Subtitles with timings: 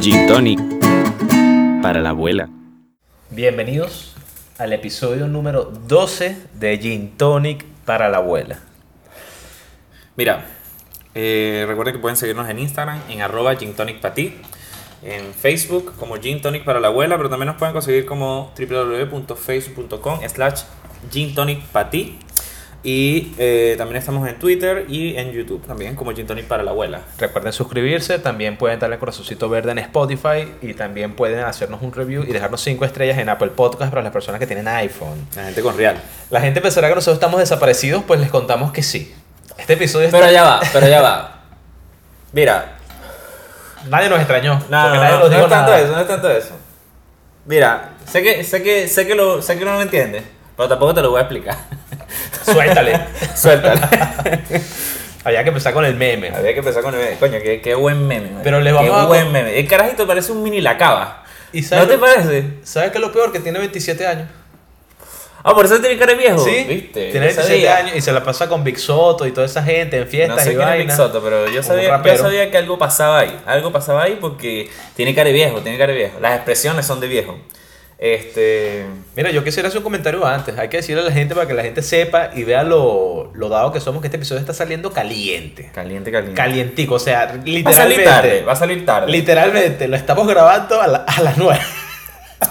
[0.00, 0.58] Gin Tonic
[1.82, 2.48] para la abuela.
[3.28, 4.14] Bienvenidos
[4.56, 8.60] al episodio número 12 de Gin Tonic para la abuela.
[10.16, 10.46] Mira,
[11.14, 14.36] eh, recuerden que pueden seguirnos en Instagram, en arroba gintonicpati,
[15.02, 20.20] en Facebook como Gin Tonic para la abuela, pero también nos pueden conseguir como www.facebook.com
[20.26, 20.62] slash
[21.12, 22.18] gintonicpati.
[22.82, 26.70] Y eh, también estamos en Twitter y en YouTube también como Gin Tonic para la
[26.70, 27.02] abuela.
[27.18, 32.22] Recuerden suscribirse, también pueden darle corazoncito verde en Spotify y también pueden hacernos un review
[32.22, 35.26] y dejarnos 5 estrellas en Apple Podcast para las personas que tienen iPhone.
[35.36, 35.96] La gente con real.
[36.30, 39.14] La gente pensará que nosotros estamos desaparecidos, pues les contamos que sí.
[39.58, 40.18] Este episodio está...
[40.18, 41.40] Pero ya va, pero ya va.
[42.32, 42.76] Mira,
[43.88, 44.54] Nadie nos extrañó.
[44.54, 45.80] No, porque no, nadie no, nos no dijo es tanto nada.
[45.80, 46.54] eso, no es tanto eso.
[47.46, 50.22] Mira, sé que, sé que, sé que lo, sé que no lo entiendes,
[50.56, 51.56] pero tampoco te lo voy a explicar.
[52.44, 53.00] Suéltale.
[53.34, 53.80] Suéltalo.
[55.24, 56.30] Había que empezar con el meme.
[56.30, 57.16] Había que empezar con el meme.
[57.18, 58.30] Coño, qué, qué buen meme.
[58.30, 58.40] man.
[58.42, 59.58] Pero les vamos qué a- buen meme.
[59.58, 61.24] El carajito parece un mini lacaba.
[61.52, 62.44] ¿Y ¿No te lo- parece?
[62.62, 63.30] ¿Sabes qué es lo peor?
[63.32, 64.28] Que tiene 27 años.
[65.42, 66.38] Ah, por eso tiene cara de viejo.
[66.44, 67.10] Sí, ¿Viste?
[67.10, 67.76] tiene Yo 27 sabía.
[67.76, 70.44] años y se la pasa con Big Soto y toda esa gente en No fiestas
[70.44, 70.92] sé y quién es Big.
[70.92, 73.40] Soto, pero yo sabía, yo sabía que algo pasaba ahí.
[73.46, 76.20] Algo pasaba ahí porque tiene cara de viejo, tiene cara de viejo.
[76.20, 77.38] Las expresiones son de viejo.
[78.02, 78.86] Este.
[79.14, 80.58] Mira, yo quisiera hacer un comentario antes.
[80.58, 83.48] Hay que decirle a la gente para que la gente sepa y vea lo, lo
[83.50, 85.70] dado que somos que este episodio está saliendo caliente.
[85.74, 86.34] Caliente, caliente.
[86.34, 87.74] Calientico, o sea, Va a literalmente.
[87.74, 89.12] salir tarde, va a salir tarde.
[89.12, 91.60] Literalmente, lo estamos grabando a, la- a las 9.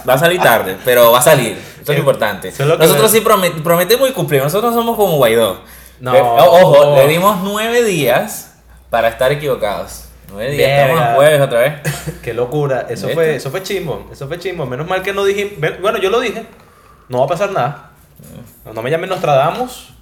[0.08, 1.54] Va a salir tarde, pero va a salir.
[1.80, 2.50] Esto es lo importante.
[2.50, 4.46] Eso es lo que Nosotros me- sí promet- prometemos y cumplimos.
[4.54, 5.62] Nosotros somos como Guaidó.
[6.00, 6.14] No.
[6.16, 8.54] Eh, ojo, le dimos nueve días
[8.92, 10.09] para estar equivocados.
[10.32, 10.68] Nueve días.
[10.70, 10.84] Verga.
[10.94, 11.74] Estamos a jueves otra vez.
[12.22, 12.82] Qué locura.
[12.90, 13.14] Eso ¿Viste?
[13.14, 14.10] fue, eso fue chimbo.
[14.12, 14.66] Eso fue chimbo.
[14.66, 15.58] Menos mal que no dije.
[15.82, 16.46] Bueno, yo lo dije.
[17.08, 17.92] No va a pasar nada.
[18.74, 19.94] No me llamen Nostradamus.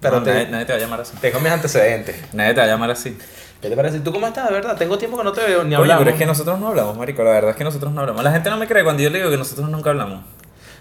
[0.00, 1.16] Pero No, te- nadie, nadie te va a llamar así.
[1.20, 2.16] tengo mis antecedentes.
[2.34, 3.16] Nadie te va a llamar así.
[3.60, 4.00] ¿Qué te parece?
[4.00, 4.76] ¿Tú cómo estás, de verdad?
[4.76, 6.00] Tengo tiempo que no te veo ni Oye, hablamos.
[6.02, 7.22] pero es que nosotros no hablamos, marico.
[7.22, 8.24] La verdad es que nosotros no hablamos.
[8.24, 10.24] La gente no me cree cuando yo le digo que nosotros nunca hablamos.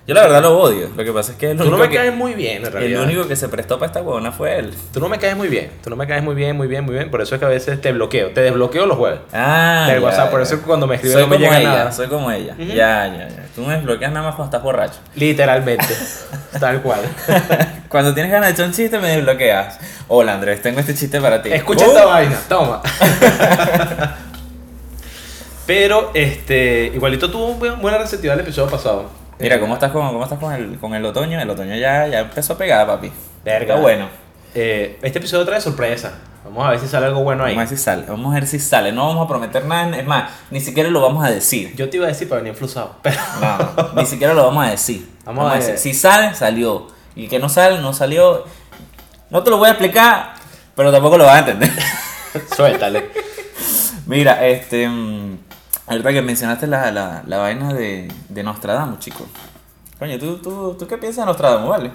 [0.07, 0.89] Yo la verdad lo odio.
[0.97, 2.75] Lo que pasa es que el Tú no único me que, caes muy bien, en
[2.75, 4.73] el único que se prestó para esta huevona fue él.
[4.91, 5.69] Tú no me caes muy bien.
[5.83, 7.11] Tú no me caes muy bien, muy bien, muy bien.
[7.11, 8.31] Por eso es que a veces te bloqueo.
[8.31, 9.19] Te desbloqueo los jueves.
[9.31, 11.69] Ah, Del ya, WhatsApp, por eso cuando me escribes soy no me como llega ella,
[11.69, 11.91] nada.
[11.91, 12.55] Soy como ella.
[12.57, 12.65] Ya,
[13.07, 13.45] ya, ya.
[13.55, 14.97] Tú me desbloqueas nada más cuando estás borracho.
[15.15, 15.85] Literalmente.
[16.59, 16.99] Tal cual.
[17.87, 19.77] Cuando tienes ganas de echar un chiste, me desbloqueas.
[20.07, 21.51] Hola Andrés, tengo este chiste para ti.
[21.51, 22.39] Escucha Uh, esta vaina.
[22.49, 22.81] Toma.
[25.65, 29.09] Pero, este, igualito tuvo un buen- buena receptividad el episodio pasado.
[29.41, 31.39] Mira, ¿cómo estás, con, cómo estás con, el, con el otoño?
[31.39, 33.11] El otoño ya, ya empezó a pegar, papi.
[33.43, 33.75] Verga.
[33.77, 34.07] Bueno.
[34.53, 36.13] Eh, este episodio trae sorpresa.
[36.43, 37.55] Vamos a ver si sale algo bueno ahí.
[37.55, 38.05] Vamos a ver si sale.
[38.07, 38.91] Vamos a ver si sale.
[38.91, 39.97] No vamos a prometer nada.
[39.97, 41.75] Es más, ni siquiera lo vamos a decir.
[41.75, 42.57] Yo te iba a decir para venir.
[42.57, 45.09] Pero No, ni siquiera lo vamos a decir.
[45.25, 45.63] Vamos a ver.
[45.63, 45.77] decir.
[45.77, 46.87] Si sale, salió.
[47.15, 48.45] Y que no sale, no salió.
[49.29, 50.33] No te lo voy a explicar,
[50.75, 51.71] pero tampoco lo vas a entender.
[52.55, 53.09] suéltale.
[54.05, 54.89] Mira, este.
[55.87, 59.25] Ahorita que mencionaste la, la, la vaina de, de Nostradamus, chico.
[59.99, 61.91] Coño, ¿tú, tú, ¿tú qué piensas de Nostradamus, vale?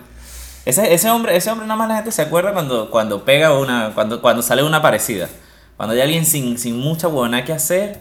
[0.65, 3.93] Ese, ese hombre, ese hombre nada más la gente se acuerda cuando, cuando pega una.
[3.95, 5.29] Cuando, cuando sale una parecida.
[5.77, 8.01] Cuando hay alguien sin, sin mucha buena que hacer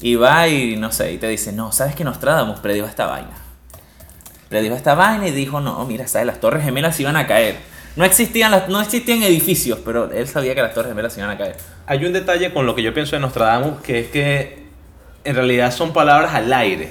[0.00, 3.30] y va y no sé, y te dice, no, ¿sabes que Nostradamus predijo esta vaina?
[4.48, 6.26] Predijo esta vaina y dijo, no, mira, ¿sabes?
[6.26, 7.56] Las torres gemelas iban a caer.
[7.96, 11.38] No existían, las, no existían edificios, pero él sabía que las torres gemelas iban a
[11.38, 11.56] caer.
[11.86, 14.63] Hay un detalle con lo que yo pienso de Nostradamus, que es que
[15.24, 16.90] en realidad son palabras al aire,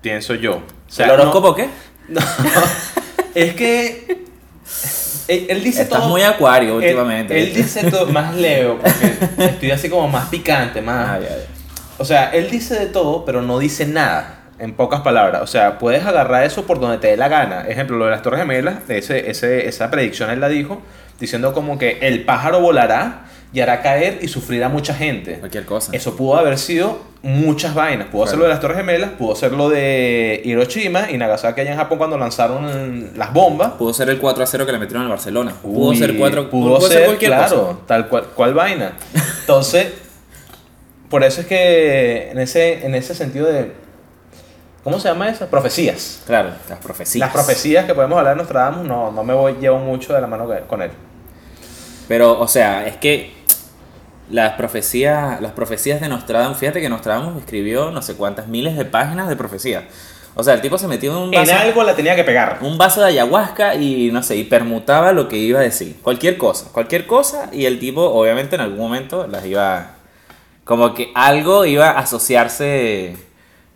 [0.00, 0.56] pienso yo.
[0.56, 1.68] O sea, ¿El horóscopo qué?
[2.08, 2.62] no- no,
[3.34, 4.24] es que
[5.28, 6.08] él, él dice Estás todo...
[6.08, 7.38] muy acuario él- últimamente.
[7.38, 11.08] Él, dice todo más leo, porque estoy así como más picante, más...
[11.08, 11.44] Ah, ya, ya.
[11.98, 14.34] O sea, él dice de todo, pero no dice nada.
[14.58, 15.42] En pocas palabras.
[15.42, 17.66] O sea, puedes agarrar eso por donde te dé la gana.
[17.68, 20.80] Ejemplo, lo de las Torres Gemelas, ese, ese, esa predicción él la dijo,
[21.20, 25.38] diciendo como que el pájaro volará y hará caer y sufrirá mucha gente.
[25.38, 25.92] Cualquier cosa.
[25.94, 28.08] Eso pudo haber sido muchas vainas.
[28.08, 31.72] Pudo ser lo de las Torres Gemelas, pudo ser lo de Hiroshima y Nagasaki allá
[31.72, 33.72] en Japón cuando lanzaron las bombas.
[33.72, 35.52] Pudo ser el 4 a 0 que le metieron al Barcelona.
[35.62, 37.78] pudo ser 4 pudo ser, cualquier claro, cosa.
[37.86, 38.92] tal cual, cual vaina.
[39.40, 39.88] Entonces,
[41.10, 43.72] por eso es que en ese, en ese sentido de,
[44.84, 45.46] ¿cómo se llama eso?
[45.46, 46.22] Profecías.
[46.26, 47.20] Claro, las profecías.
[47.20, 50.26] Las profecías que podemos hablar de Nostradamus, no, no me voy, llevo mucho de la
[50.26, 50.90] mano con él.
[52.06, 53.35] Pero, o sea, es que
[54.30, 58.84] las profecías, las profecías de Nostradamus, fíjate que Nostradamus escribió no sé cuántas miles de
[58.84, 59.84] páginas de profecías.
[60.38, 62.58] O sea, el tipo se metió en un En vaso, algo la tenía que pegar.
[62.60, 65.96] un vaso de ayahuasca y no sé, y permutaba lo que iba a decir.
[66.02, 69.92] Cualquier cosa, cualquier cosa, y el tipo, obviamente, en algún momento las iba.
[70.64, 73.16] Como que algo iba a asociarse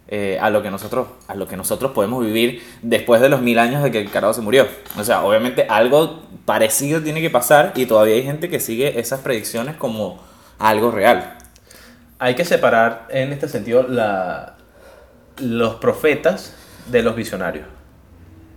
[0.09, 3.61] eh, a lo que nosotros a lo que nosotros podemos vivir después de los mil
[3.61, 4.67] años de que el carajo se murió.
[4.99, 9.21] O sea, obviamente algo parecido tiene que pasar y todavía hay gente que sigue esas
[9.21, 10.19] predicciones como
[10.61, 11.37] algo real.
[12.19, 14.55] hay que separar en este sentido la,
[15.39, 16.55] los profetas
[16.91, 17.67] de los visionarios.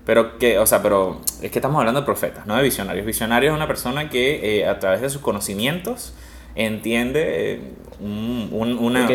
[0.06, 3.06] Pero que, o sea, pero es que estamos hablando de profetas, no de visionarios.
[3.06, 6.14] Visionario es una persona que eh, a través de sus conocimientos
[6.56, 7.62] entiende eh,
[8.02, 9.08] un- un- una,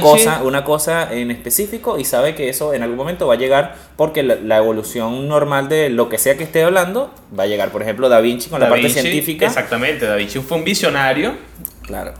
[0.00, 3.76] cosa, una cosa en específico y sabe que eso en algún momento va a llegar
[3.96, 7.70] porque la, la evolución normal de lo que sea que esté hablando va a llegar.
[7.70, 9.46] Por ejemplo, Da Vinci con la parte Vinci- científica.
[9.46, 11.34] Exactamente, Da Vinci fue un visionario.
[11.82, 12.14] Claro.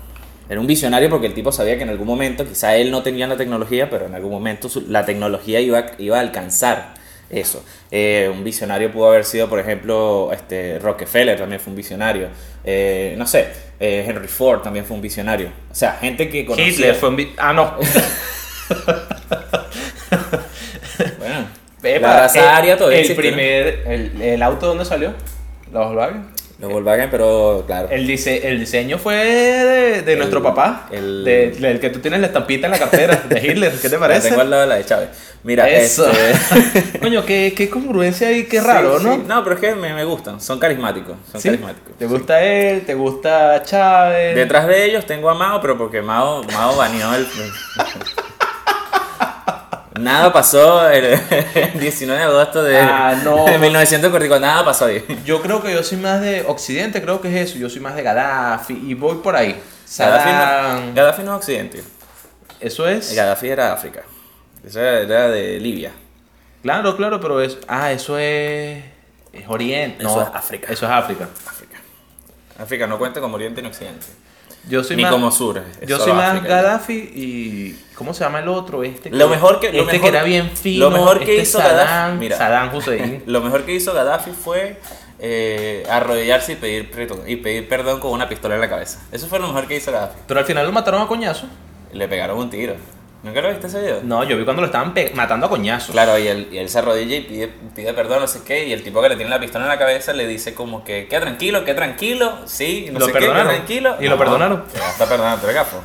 [0.52, 3.26] Era un visionario porque el tipo sabía que en algún momento, quizá él no tenía
[3.26, 6.92] la tecnología, pero en algún momento la tecnología iba, iba a alcanzar
[7.30, 7.64] eso.
[7.90, 12.28] Eh, un visionario pudo haber sido, por ejemplo, este, Rockefeller también fue un visionario.
[12.64, 13.48] Eh, no sé,
[13.80, 15.48] eh, Henry Ford también fue un visionario.
[15.70, 16.68] O sea, gente que conocía...
[16.68, 17.74] Hitler fue un vi- Ah, no.
[21.18, 21.46] Bueno,
[21.82, 23.28] Epa, la raza el- aria todavía El existe, ¿no?
[23.36, 23.82] primer...
[23.86, 25.14] El, el auto, ¿dónde salió?
[25.72, 26.26] ¿La Volkswagen?
[26.62, 27.88] Los Volkswagen, pero claro.
[27.90, 30.88] El, dise- el diseño fue de, de nuestro papá.
[30.92, 33.72] el- De- que tú tienes la estampita en la cartera de Hitler.
[33.72, 34.28] ¿Qué te parece?
[34.28, 35.08] tengo al lado de la de Chávez.
[35.42, 36.08] Mira, Eso.
[36.08, 36.98] este...
[37.00, 39.14] Coño, qué, qué congruencia y qué raro, Sí, ¿no?
[39.16, 39.22] sí.
[39.26, 41.16] No, pero es que me, me gustan, son carismáticos.
[41.32, 41.48] Son ¿Sí?
[41.48, 41.98] carismáticos.
[41.98, 42.82] ¿Te gusta él?
[42.86, 44.36] ¿Te gusta Chávez?
[44.36, 47.26] Detrás de ellos tengo a Mao, pero porque Mao, Mao baneó el...
[49.98, 51.04] Nada pasó el,
[51.54, 53.44] el 19 de agosto de, Ah, no.
[53.44, 55.04] de 1944, nada pasó ahí.
[55.24, 57.58] Yo creo que yo soy más de Occidente, creo que es eso.
[57.58, 59.60] Yo soy más de Gaddafi y voy por ahí.
[59.98, 60.30] Gaddafi
[60.86, 61.82] no, Gaddafi no es occidente,
[62.60, 63.14] Eso es.
[63.14, 64.02] Gaddafi era África,
[64.66, 65.92] eso era de Libia.
[66.62, 67.58] Claro, claro, pero es.
[67.68, 68.82] Ah, eso es.
[69.32, 70.04] Es Oriente.
[70.04, 70.72] Eso No, es África.
[70.72, 71.28] Eso es África.
[71.46, 71.76] África.
[72.58, 74.06] África no cuenta como oriente ni occidente.
[74.68, 75.10] Yo soy Ni más.
[75.10, 75.60] como sur.
[75.86, 76.54] Yo soy más África.
[76.62, 77.84] Gaddafi y.
[78.02, 78.82] ¿Cómo se llama el otro?
[78.82, 80.84] Este Lo mejor que- lo este mejor- que era bien fino.
[80.86, 82.36] lo mejor que este hizo Saddam, Gaddafi- mira.
[82.36, 83.22] Saddam Hussein.
[83.26, 84.78] Lo mejor que hizo Gaddafi fue
[85.20, 88.98] eh, arrodillarse y pedir, perdón- y pedir perdón con una pistola en la cabeza.
[89.12, 90.18] Eso fue lo mejor que hizo Gaddafi.
[90.26, 91.46] Pero al final lo mataron a coñazo.
[91.92, 92.74] Le pegaron un tiro.
[93.22, 94.00] ¿Nunca lo viste ese video?
[94.02, 95.92] No, yo vi cuando lo estaban matando a coñazos.
[95.92, 98.72] Claro, y él, y él se arrodilla y pide, pide perdón, no sé qué, y
[98.72, 101.20] el tipo que le tiene la pistola en la cabeza le dice como que, queda
[101.20, 103.46] tranquilo, queda tranquilo, sí, no ¿Lo sé perdonaron?
[103.46, 103.96] qué, tranquilo.
[104.00, 104.64] ¿Y lo perdonaron?
[104.74, 105.76] Ya está perdonado, tú eres gafo.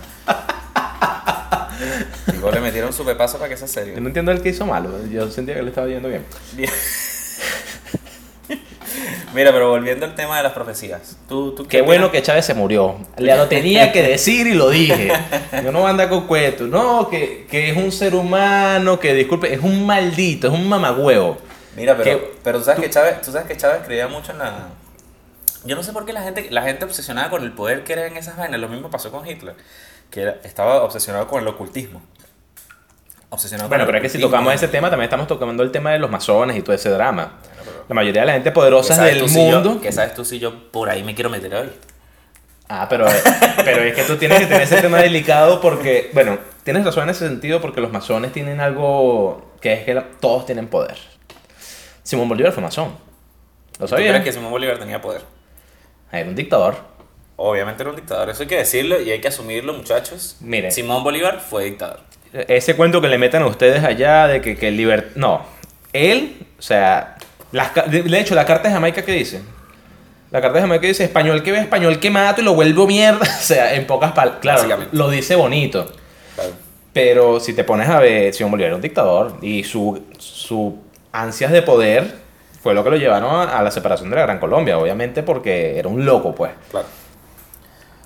[2.31, 3.99] Tipo, le metieron su pepazo para que sea Yo serio.
[4.01, 4.91] no entiendo el que hizo malo.
[5.09, 6.25] Yo sentía que le estaba yendo bien.
[6.53, 6.69] Bien.
[9.33, 11.17] Mira, pero volviendo al tema de las profecías.
[11.29, 12.95] ¿Tú, tú Qué bueno que Chávez se murió.
[13.17, 15.11] Le lo tenía que decir y lo dije.
[15.63, 16.67] Yo no voy a andar con cuentos.
[16.67, 21.37] No, que, que es un ser humano, que disculpe, es un maldito, es un mamagüevo.
[21.75, 24.39] Mira, pero, que- pero tú sabes que Chávez, tú sabes que Chávez creía mucho en
[24.39, 24.69] la.
[25.65, 28.07] Yo no sé por qué la gente, la gente obsesionada con el poder que era
[28.07, 28.59] en esas vainas.
[28.59, 29.53] Lo mismo pasó con Hitler,
[30.09, 32.01] que estaba obsesionado con el ocultismo.
[33.29, 35.71] Obsesionado Bueno, con pero el es que si tocamos ese tema, también estamos tocando el
[35.71, 37.33] tema de los masones y todo ese drama.
[37.89, 39.81] La mayoría de la gente poderosa ¿Qué sabes del tú si yo- mundo.
[39.81, 41.69] ¿Qué sabes tú si yo por ahí me quiero meter hoy?
[42.69, 43.05] Ah, pero,
[43.65, 47.09] pero es que tú tienes que tener ese tema delicado porque, bueno, tienes razón en
[47.09, 50.97] ese sentido porque los masones tienen algo que es que la- todos tienen poder.
[52.03, 52.89] Simón Bolívar fue masón.
[53.79, 54.09] ¿Lo ¿Tú sabías?
[54.11, 55.21] crees que Simón Bolívar tenía poder?
[56.11, 56.75] Era un dictador.
[57.39, 60.37] Obviamente era un dictador, eso hay que decirlo y hay que asumirlo, muchachos.
[60.41, 60.71] Mire.
[60.71, 61.99] Simón Bolívar fue dictador.
[62.33, 65.11] Ese cuento que le metan a ustedes allá de que, que el liber...
[65.15, 65.45] No.
[65.93, 67.15] Él, o sea...
[67.51, 69.41] Las, de hecho, la carta de Jamaica, ¿qué dice?
[70.31, 73.19] La carta de Jamaica dice, español que ve, español que mato y lo vuelvo mierda.
[73.39, 74.41] O sea, en pocas palabras.
[74.41, 75.89] Claro, lo dice bonito.
[76.35, 76.51] Claro.
[76.91, 80.77] Pero si te pones a ver, Simón Bolívar era un dictador y su, su
[81.11, 82.15] ansias de poder
[82.61, 85.77] fue lo que lo llevaron a, a la separación de la Gran Colombia, obviamente porque
[85.77, 86.51] era un loco, pues.
[86.71, 86.87] Claro.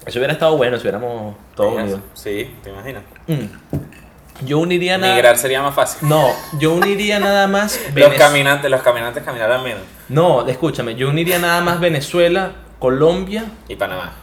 [0.06, 2.00] Eso hubiera estado bueno si hubiéramos todos unidos.
[2.14, 3.04] Sí, te imaginas.
[3.28, 4.46] Mm.
[4.46, 5.14] Yo uniría nada...
[5.14, 6.10] Migrar sería más fácil.
[6.10, 6.28] No,
[6.60, 7.80] yo uniría nada más...
[7.96, 9.84] Los Venez- caminantes, los caminantes caminarán menos.
[10.10, 13.46] No, escúchame, yo uniría nada más Venezuela, Colombia...
[13.68, 14.14] Y Panamá.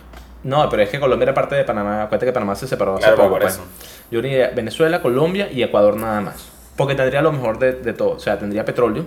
[0.42, 2.02] No, pero es que Colombia era parte de Panamá.
[2.02, 3.30] Acuérdate que Panamá se separó hace Claro, poco.
[3.30, 3.60] por pues.
[4.10, 6.48] Yo uniría Venezuela, Colombia y Ecuador nada más.
[6.76, 8.10] Porque tendría lo mejor de, de todo.
[8.12, 9.04] O sea, tendría petróleo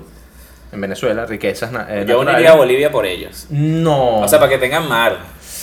[0.71, 2.27] en Venezuela, riquezas eh, Yo naturales.
[2.33, 3.47] uniría a Bolivia por ellos.
[3.49, 4.19] No.
[4.19, 5.17] O sea, para que tengan mar.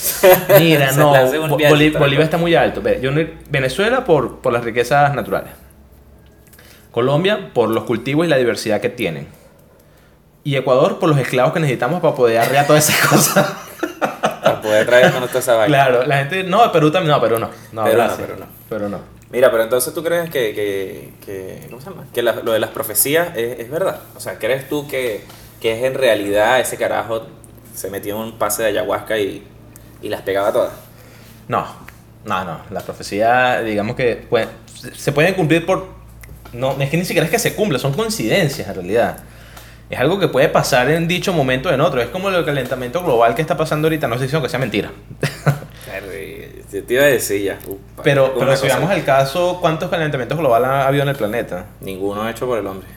[0.59, 1.13] Mira, no.
[1.57, 2.81] Bolivia está muy alto.
[3.01, 3.11] Yo
[3.49, 5.51] Venezuela por, por las riquezas naturales.
[6.91, 9.27] Colombia por los cultivos y la diversidad que tienen.
[10.43, 13.53] Y Ecuador por los esclavos que necesitamos para poder arrear todas esas cosas.
[14.43, 15.67] Para poder traernos toda esa vaina.
[15.75, 16.43] claro, la gente.
[16.43, 17.15] No, Perú también.
[17.15, 17.49] No, Perú no.
[17.71, 18.17] no Perú no.
[18.17, 18.45] Perú no.
[18.69, 18.99] Perú no.
[19.31, 22.05] Mira, pero entonces tú crees que, que, que ¿cómo se llama?
[22.13, 23.99] Que la- lo de las profecías es, es verdad.
[24.15, 25.23] O sea, ¿crees tú que,
[25.61, 27.27] que es en realidad ese carajo
[27.75, 29.45] se metió en un pase de ayahuasca y,
[30.01, 30.71] y las pegaba todas?
[31.47, 31.65] No,
[32.25, 32.59] no, no.
[32.69, 34.47] La profecía, digamos que puede-
[34.95, 35.87] se pueden cumplir por.
[36.53, 39.17] No, es que ni siquiera es que se cumple, son coincidencias en realidad.
[39.89, 42.01] Es algo que puede pasar en dicho momento o en otro.
[42.01, 44.07] Es como el calentamiento global que está pasando ahorita.
[44.07, 44.91] No estoy diciendo que sea mentira.
[46.81, 47.59] te iba a decir ya.
[47.67, 51.65] upa, Pero, pero si veamos el caso, ¿cuántos calentamientos global ha habido en el planeta?
[51.81, 52.87] Ninguno hecho por el hombre.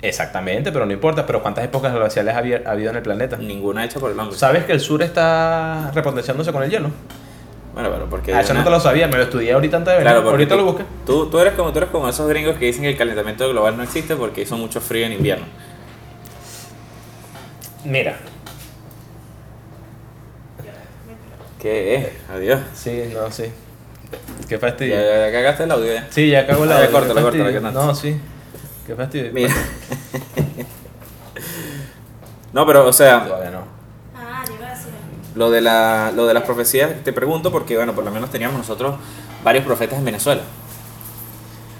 [0.00, 1.26] Exactamente, pero no importa.
[1.26, 3.36] Pero ¿cuántas épocas glaciales ha habi- ha habido en el planeta?
[3.36, 4.36] Ninguno hecho por el hombre.
[4.38, 6.90] ¿Sabes que el sur está repotenciándose con el hielo?
[7.74, 8.32] Bueno, pero porque.
[8.34, 10.12] Ah, eso no te lo sabía, me lo estudié ahorita antes de venir.
[10.12, 10.84] Claro, ahorita tú, lo busqué.
[11.04, 13.76] Tú, tú, eres como, tú eres como esos gringos que dicen que el calentamiento global
[13.76, 15.46] no existe porque hizo mucho frío en invierno.
[17.84, 18.16] Mira,
[21.60, 22.06] ¿Qué es?
[22.30, 22.60] Adiós.
[22.74, 23.44] sí, no, sí.
[24.48, 24.94] Qué Ya, fastidio.
[24.94, 26.06] ya, ya cagaste el audio ya.
[26.10, 27.70] Sí, ya cago en la Ah, ya, córtalo, que no.
[27.72, 28.18] No, sí.
[28.88, 29.30] Qué fastidio.
[29.34, 29.54] Mira.
[32.52, 33.62] no, pero, o sea, Todavía no.
[34.16, 34.88] Ah, yo iba a decir.
[35.34, 38.56] lo de, la, lo de las profecías, te pregunto porque, bueno, por lo menos teníamos
[38.58, 38.96] nosotros
[39.44, 40.40] varios profetas en Venezuela.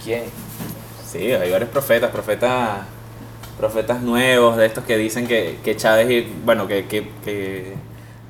[0.05, 0.25] ¿Quién?
[1.11, 2.81] Sí, hay varios profetas, profetas,
[3.59, 7.75] profetas nuevos, de estos que dicen que, que Chávez, y- bueno, que, que, que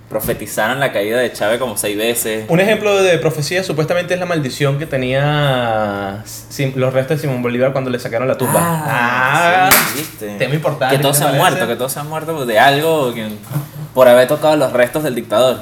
[0.08, 2.46] profetizaron la caída de Chávez como seis veces.
[2.48, 6.24] Un ejemplo de profecía supuestamente es la maldición que tenía
[6.76, 8.58] los restos de Simón Bolívar cuando le sacaron la tumba.
[8.62, 10.36] Ah, sí, ¿viste?
[10.38, 10.96] tema importante.
[10.96, 13.28] Que todos ¿qué se han muerto, que todos se han muerto de algo que-
[13.94, 15.60] por haber tocado los restos del dictador.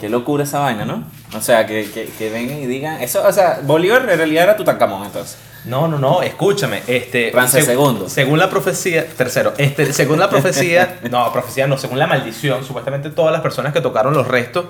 [0.00, 1.04] Qué locura esa vaina, ¿no?
[1.36, 3.00] O sea, que, que, que vengan y digan.
[3.02, 5.36] Eso, o sea, Bolívar en realidad era Tutankamón, entonces.
[5.64, 6.82] No, no, no, escúchame.
[6.86, 8.08] Este, seg- II.
[8.08, 13.10] Según la profecía, tercero, este, según la profecía, no, profecía no, según la maldición, supuestamente
[13.10, 14.64] todas las personas que tocaron los restos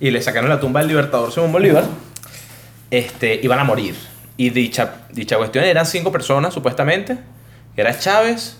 [0.00, 1.84] y le sacaron la tumba al libertador Simón Bolívar,
[2.90, 3.96] este, iban a morir.
[4.36, 7.18] Y dicha, dicha cuestión eran cinco personas, supuestamente.
[7.76, 8.56] Era Chávez,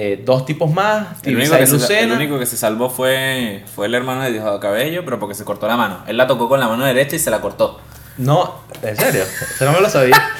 [0.00, 3.86] eh, dos tipos más, El único, que se, el único que se salvó fue, fue
[3.86, 5.98] el hermano de Diosdado Cabello, pero porque se cortó la mano.
[6.06, 7.80] Él la tocó con la mano derecha y se la cortó.
[8.16, 10.16] No, en serio, eso no me lo sabía.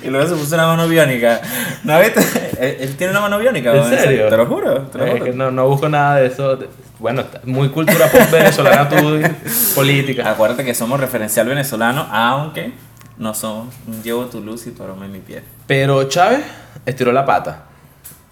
[0.00, 1.40] Y luego se puso una mano biónica.
[1.82, 2.20] ¿No viste?
[2.60, 3.74] Él, él tiene una mano biónica.
[3.74, 4.28] ¿En serio?
[4.28, 4.82] Te lo juro.
[4.82, 5.24] Te lo Es juro.
[5.24, 6.58] que no, no busco nada de eso.
[6.98, 9.20] Bueno, muy cultura pop venezolana, tú,
[9.74, 10.30] política.
[10.30, 12.72] Acuérdate que somos referencial venezolano, aunque
[13.18, 13.74] no somos.
[14.02, 15.42] Llevo tu luz y tu aroma en mi piel.
[15.66, 16.40] Pero Chávez
[16.86, 17.64] estiró la pata.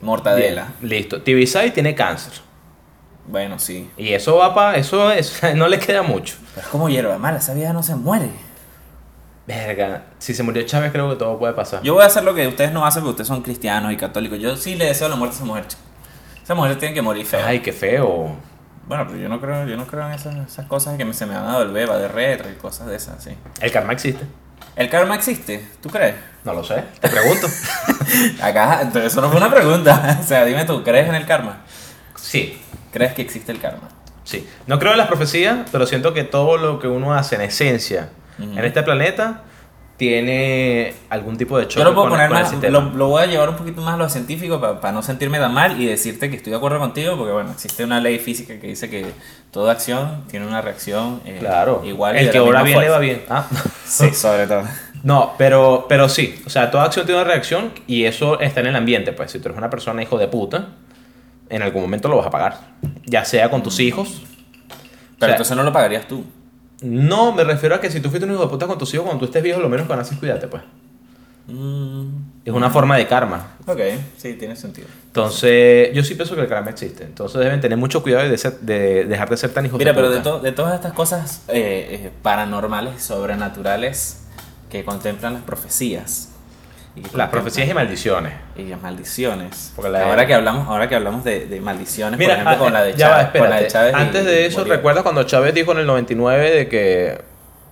[0.00, 0.68] Mortadela.
[0.80, 1.22] Bien, listo.
[1.22, 2.32] Tibisay tiene cáncer.
[3.26, 3.90] Bueno, sí.
[3.96, 4.76] Y eso va para.
[4.76, 6.36] Eso es, no le queda mucho.
[6.54, 8.30] Pero es como hierba mala, esa vieja no se muere.
[9.46, 10.06] Verga.
[10.18, 11.82] Si se murió Chávez, creo que todo puede pasar.
[11.82, 14.38] Yo voy a hacer lo que ustedes no hacen porque ustedes son cristianos y católicos.
[14.40, 15.64] Yo sí le deseo la muerte a esa mujer.
[16.42, 17.46] Esa mujer tiene que morir fea.
[17.46, 18.34] Ay, qué feo.
[18.88, 21.26] Bueno, pero yo no creo, yo no creo en esas, esas cosas que me- se
[21.26, 23.30] me van a devolver, va de retro y cosas de esas, sí.
[23.60, 24.24] El karma existe.
[24.76, 25.66] ¿El karma existe?
[25.83, 26.14] ¿Tú crees?
[26.45, 26.85] No lo sé.
[27.00, 27.49] Te pregunto.
[28.42, 30.18] Acá, entonces eso no fue una pregunta.
[30.23, 31.62] o sea, dime tú, ¿crees en el karma?
[32.16, 32.61] sí.
[32.92, 33.88] ¿Crees que existe el karma?
[34.25, 34.49] Sí.
[34.66, 38.09] No creo en las profecías, pero siento que todo lo que uno hace en esencia
[38.38, 39.42] en este planeta
[39.96, 43.22] tiene algún tipo de choque Yo lo puedo con, poner con más, lo, lo voy
[43.22, 46.28] a llevar un poquito más a lo científico para no sentirme tan mal y decirte
[46.30, 49.06] que estoy de acuerdo contigo porque bueno, existe una ley física que dice que
[49.50, 51.82] toda acción tiene una reacción eh, Claro.
[51.84, 53.22] igual el que obra bien le va bien.
[53.28, 53.46] Ah.
[53.86, 54.62] Sí, sobre todo.
[55.02, 56.42] No, pero, pero sí.
[56.46, 59.12] O sea, toda acción tiene una reacción y eso está en el ambiente.
[59.12, 60.70] Pues si tú eres una persona hijo de puta,
[61.48, 62.58] en algún momento lo vas a pagar.
[63.04, 64.22] Ya sea con tus hijos.
[64.26, 66.24] Pero O sea, entonces no lo pagarías tú.
[66.83, 69.04] No, me refiero a que si tú fuiste un hijo de puta con tus hijos,
[69.06, 70.62] cuando tú estés viejo, lo menos que van a hacer cuídate, pues.
[71.49, 72.06] Mm,
[72.45, 73.54] Es una forma de karma.
[73.66, 73.78] ok,
[74.16, 74.88] sí, tiene sentido.
[75.06, 77.04] Entonces, yo sí pienso que el karma existe.
[77.04, 79.95] Entonces deben tener mucho cuidado de, ser- de dejar de ser tan hijos Mira, de
[79.95, 80.18] pero puta.
[80.18, 84.25] de, to- de todas estas cosas eh, eh, paranormales, sobrenaturales
[84.71, 86.30] que contemplan las profecías.
[87.14, 88.32] Las profecías y maldiciones.
[88.56, 89.72] y las maldiciones.
[89.76, 92.74] Porque la- ahora que hablamos, ahora que hablamos de, de maldiciones, Mira, por ejemplo, con
[92.76, 93.66] ah, la de ya va, Chávez, con la de.
[93.66, 94.78] Chávez Antes y de eso, Bolívar.
[94.78, 97.20] ¿recuerdas cuando Chávez dijo en el 99 de que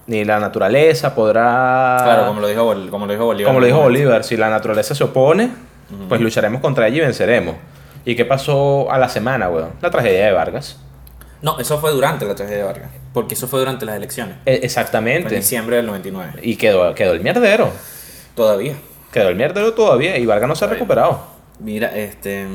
[0.06, 1.98] ni la naturaleza podrá...
[2.02, 3.48] Claro, como lo dijo, Bol- como lo dijo Bolívar.
[3.50, 3.80] Como lo dijo.
[3.80, 5.50] Bolívar, si la naturaleza se opone,
[6.08, 7.56] pues lucharemos contra ella y venceremos.
[8.04, 9.70] ¿Y qué pasó a la semana, weón?
[9.80, 10.78] La tragedia de Vargas.
[11.40, 12.90] No, eso fue durante la tragedia de Vargas.
[13.14, 14.34] Porque eso fue durante las elecciones.
[14.36, 15.34] E- Fue en exactamente.
[15.34, 16.40] diciembre del 99.
[16.42, 17.70] Y quedó, quedó el mierdero.
[18.34, 18.74] Todavía.
[19.14, 21.25] Quedó el mierdero todavía y Vargas no se ha recuperado.
[21.61, 22.49] Mira, este.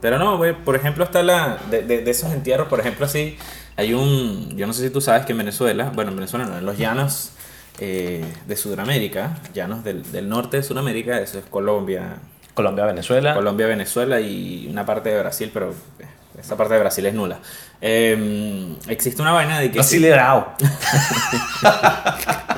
[0.00, 1.58] Pero no, güey, por ejemplo, está la.
[1.70, 3.38] De, de, de esos entierros, por ejemplo, así.
[3.76, 4.56] Hay un.
[4.56, 5.92] Yo no sé si tú sabes que en Venezuela.
[5.94, 7.30] Bueno, en Venezuela no, en los llanos
[7.78, 9.38] eh, de Sudamérica.
[9.54, 11.20] Llanos del, del norte de Sudamérica.
[11.20, 12.16] Eso es Colombia.
[12.54, 13.36] Colombia, Venezuela.
[13.36, 16.06] Colombia, Venezuela y una parte de Brasil, pero eh,
[16.40, 17.38] esa parte de Brasil es nula.
[17.80, 19.78] Eh, existe una vaina de que.
[19.78, 20.54] Acelerado.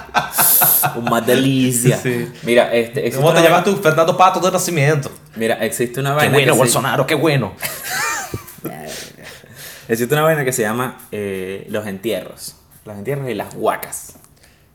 [0.97, 1.97] Una delicia.
[1.99, 2.31] Sí.
[2.43, 3.11] Mira, este.
[3.13, 3.77] ¿Cómo te llamas tú?
[3.77, 5.11] Fernando Pato de Nacimiento.
[5.37, 6.33] Mira, existe una Qué vaina.
[6.33, 7.53] bueno, que se- Bolsonaro, qué bueno.
[9.89, 12.57] Existe una vaina que se llama eh, los entierros.
[12.85, 14.17] Los entierros y las huacas.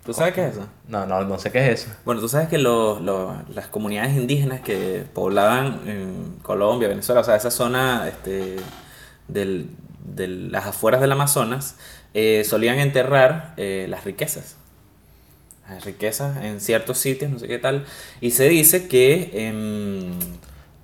[0.05, 0.67] ¿Tú sabes qué es eso?
[0.87, 1.91] No, no, no sé qué es eso.
[2.05, 7.23] Bueno, tú sabes que los- los- las comunidades indígenas que poblaban en Colombia, Venezuela, o
[7.23, 8.55] sea, esa zona este,
[9.27, 9.69] del,
[10.05, 11.75] de las afueras del Amazonas
[12.13, 14.55] eh, solían enterrar eh, las riquezas.
[15.69, 17.85] Las riquezas en ciertos sitios, no sé qué tal.
[18.21, 19.31] Y se dice que...
[19.33, 20.11] em,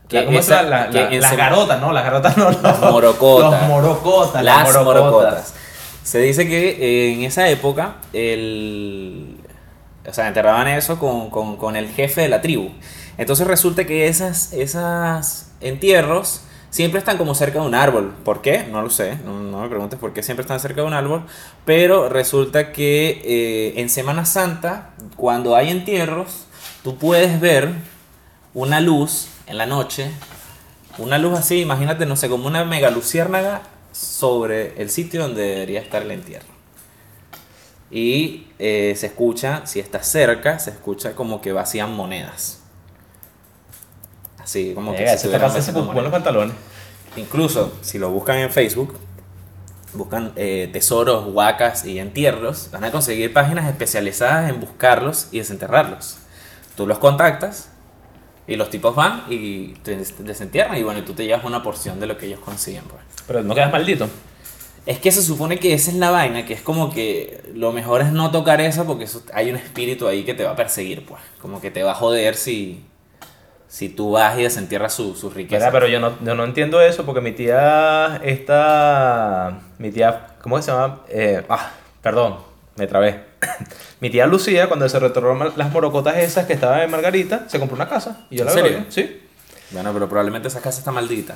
[0.10, 0.64] La- ¿Cómo esa-?
[0.64, 2.52] La- que la- en las garotas, no, las garotas no.
[2.52, 3.62] Las morocotas.
[3.62, 5.04] Los morocotas, las las morocotas.
[5.04, 5.54] morocotas.
[6.04, 9.38] Se dice que eh, en esa época el,
[10.06, 12.70] o sea, enterraban eso con, con- con el jefe de la tribu.
[13.18, 16.42] Entonces resulta que esas, esas entierros
[16.74, 18.16] siempre están como cerca de un árbol.
[18.26, 18.64] ¿Por qué?
[18.64, 19.16] No lo sé.
[19.24, 21.24] No, me preguntes por qué siempre están cerca de un árbol.
[21.66, 26.48] Pero resulta que eh, en Semana Santa, cuando hay entierros,
[26.84, 27.70] tú puedes ver
[28.56, 30.10] una luz en la noche.
[30.98, 33.62] Una luz así, imagínate, no sé, como una mega luciérnaga
[33.92, 36.54] sobre el sitio donde debería estar el entierro.
[37.92, 42.63] Y eh, se escucha, si estás cerca, se escucha como que vacían monedas.
[44.44, 46.12] Así, como que ese te ese los monedas.
[46.12, 46.56] pantalones.
[47.16, 48.98] Incluso, si lo buscan en Facebook,
[49.94, 56.18] buscan eh, tesoros, huacas y entierros, van a conseguir páginas especializadas en buscarlos y desenterrarlos.
[56.76, 57.70] Tú los contactas
[58.48, 62.00] y los tipos van y te des- desentierran y bueno, tú te llevas una porción
[62.00, 62.84] de lo que ellos consiguen.
[62.86, 63.02] Pues.
[63.28, 64.10] Pero no quedas maldito.
[64.86, 68.02] Es que se supone que esa es la vaina, que es como que lo mejor
[68.02, 71.06] es no tocar eso porque eso- hay un espíritu ahí que te va a perseguir,
[71.06, 71.22] pues.
[71.42, 72.84] Como que te va a joder si,
[73.74, 75.66] si tú vas y desentierras su, su riqueza.
[75.66, 75.72] ¿Verdad?
[75.72, 80.72] Pero yo no, yo no entiendo eso porque mi tía, esta, mi tía, ¿cómo se
[80.72, 81.00] llama?
[81.10, 82.38] Eh, ah, perdón,
[82.76, 83.24] me trabé.
[84.00, 87.76] mi tía Lucía, cuando se retornó las morocotas esas que estaban en Margarita, se compró
[87.76, 88.28] una casa.
[88.30, 88.72] Y yo ¿En la serio?
[88.74, 88.86] veo.
[88.90, 89.22] Sí.
[89.72, 91.36] Bueno, pero probablemente esa casa está maldita.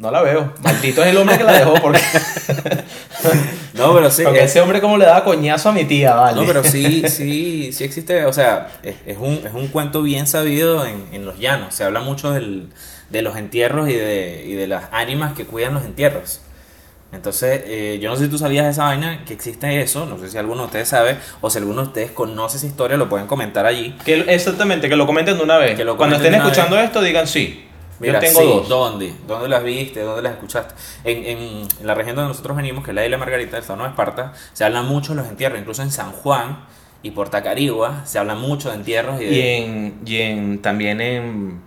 [0.00, 0.52] No la veo.
[0.62, 2.00] Maldito es el hombre que la dejó porque,
[3.74, 4.22] No, pero sí.
[4.24, 6.40] porque es- ese hombre como le daba coñazo a mi tía, vale.
[6.40, 10.26] no, pero sí, sí, sí existe, o sea, es, es un, es un cuento bien
[10.26, 11.74] sabido en, en los llanos.
[11.74, 12.68] Se habla mucho del,
[13.10, 16.40] de los entierros y de, y de las ánimas que cuidan los entierros.
[17.12, 20.30] Entonces, eh, yo no sé si tú sabías esa vaina, que existe eso, no sé
[20.30, 23.26] si alguno de ustedes sabe, o si alguno de ustedes conoce esa historia, lo pueden
[23.26, 23.96] comentar allí.
[24.04, 25.76] Que, exactamente, que lo comenten de una vez.
[25.76, 27.66] Que lo Cuando estén escuchando esto, digan sí.
[28.00, 28.68] Mira, yo tengo sí, dos.
[28.68, 29.14] ¿Dónde?
[29.28, 30.00] ¿Dónde las viste?
[30.00, 30.74] ¿Dónde las escuchaste?
[31.04, 31.38] En, en,
[31.80, 34.32] en la región donde nosotros venimos, que es la isla Margarita, el estado de Esparta,
[34.52, 36.64] se habla mucho de los entierros, incluso en San Juan
[37.02, 39.30] y Portacarigua se habla mucho de entierros y de...
[39.32, 41.60] Y, en, y en, también en,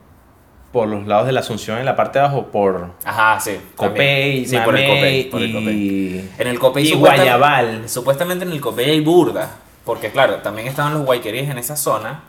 [0.72, 3.58] por los lados de la Asunción, en la parte de abajo, por Ajá, sí.
[3.76, 4.46] Copey.
[4.46, 6.30] Sí, por el Copey, por el y- Copey.
[6.40, 7.88] En el Copey y Guayabal.
[7.90, 9.52] Supuestamente en el Copey hay burda,
[9.86, 12.24] porque claro, también estaban los guayqueríes en esa zona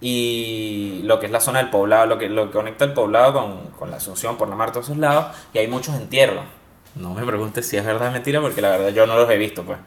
[0.00, 3.32] y lo que es la zona del poblado, lo que, lo que conecta el poblado
[3.34, 6.44] con, con la Asunción, por la mar, todos esos lados, y hay muchos entierros.
[6.94, 9.36] No me preguntes si es verdad o mentira, porque la verdad yo no los he
[9.36, 9.78] visto, pues.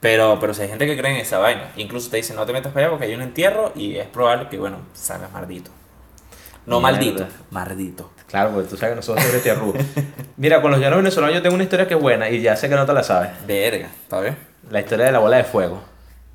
[0.00, 2.52] Pero, pero si hay gente que cree en esa vaina, incluso te dicen no te
[2.52, 5.70] metas para allá porque hay un entierro y es probable que, bueno, salgas maldito.
[6.66, 6.92] No Mierda.
[6.92, 8.10] maldito, maldito.
[8.26, 9.62] Claro, porque tú sabes que nosotros somos de tierra
[10.36, 12.68] Mira, con los llanos venezolanos yo tengo una historia que es buena y ya sé
[12.68, 13.30] que no te la sabes.
[13.46, 14.36] Verga, ¿está bien?
[14.70, 15.82] La historia de la bola de fuego.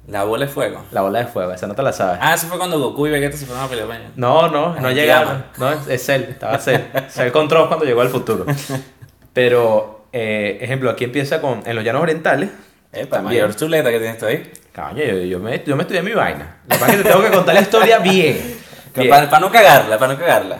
[0.07, 0.83] La bola de fuego.
[0.91, 2.19] La bola de fuego, esa no te la sabes.
[2.21, 3.87] Ah, eso fue cuando Goku y Vegeta se fueron a pelear.
[4.15, 5.43] No, no, no llegaron.
[5.57, 6.81] No, es- Cell, estaba Cell.
[7.09, 8.45] Cell control cuando llegó al futuro.
[9.33, 12.49] Pero, eh, ejemplo, aquí empieza con, en los llanos orientales.
[12.93, 13.43] Epa, También.
[13.43, 14.49] mayor chuleta que tienes tú ahí.
[14.71, 16.57] Caño, yo, yo me, yo me estudié mi vaina.
[16.67, 18.57] Lo que pasa es que te tengo que contar la historia bien.
[18.95, 19.09] Bien.
[19.09, 20.59] Para no cagarla, para no cagarla.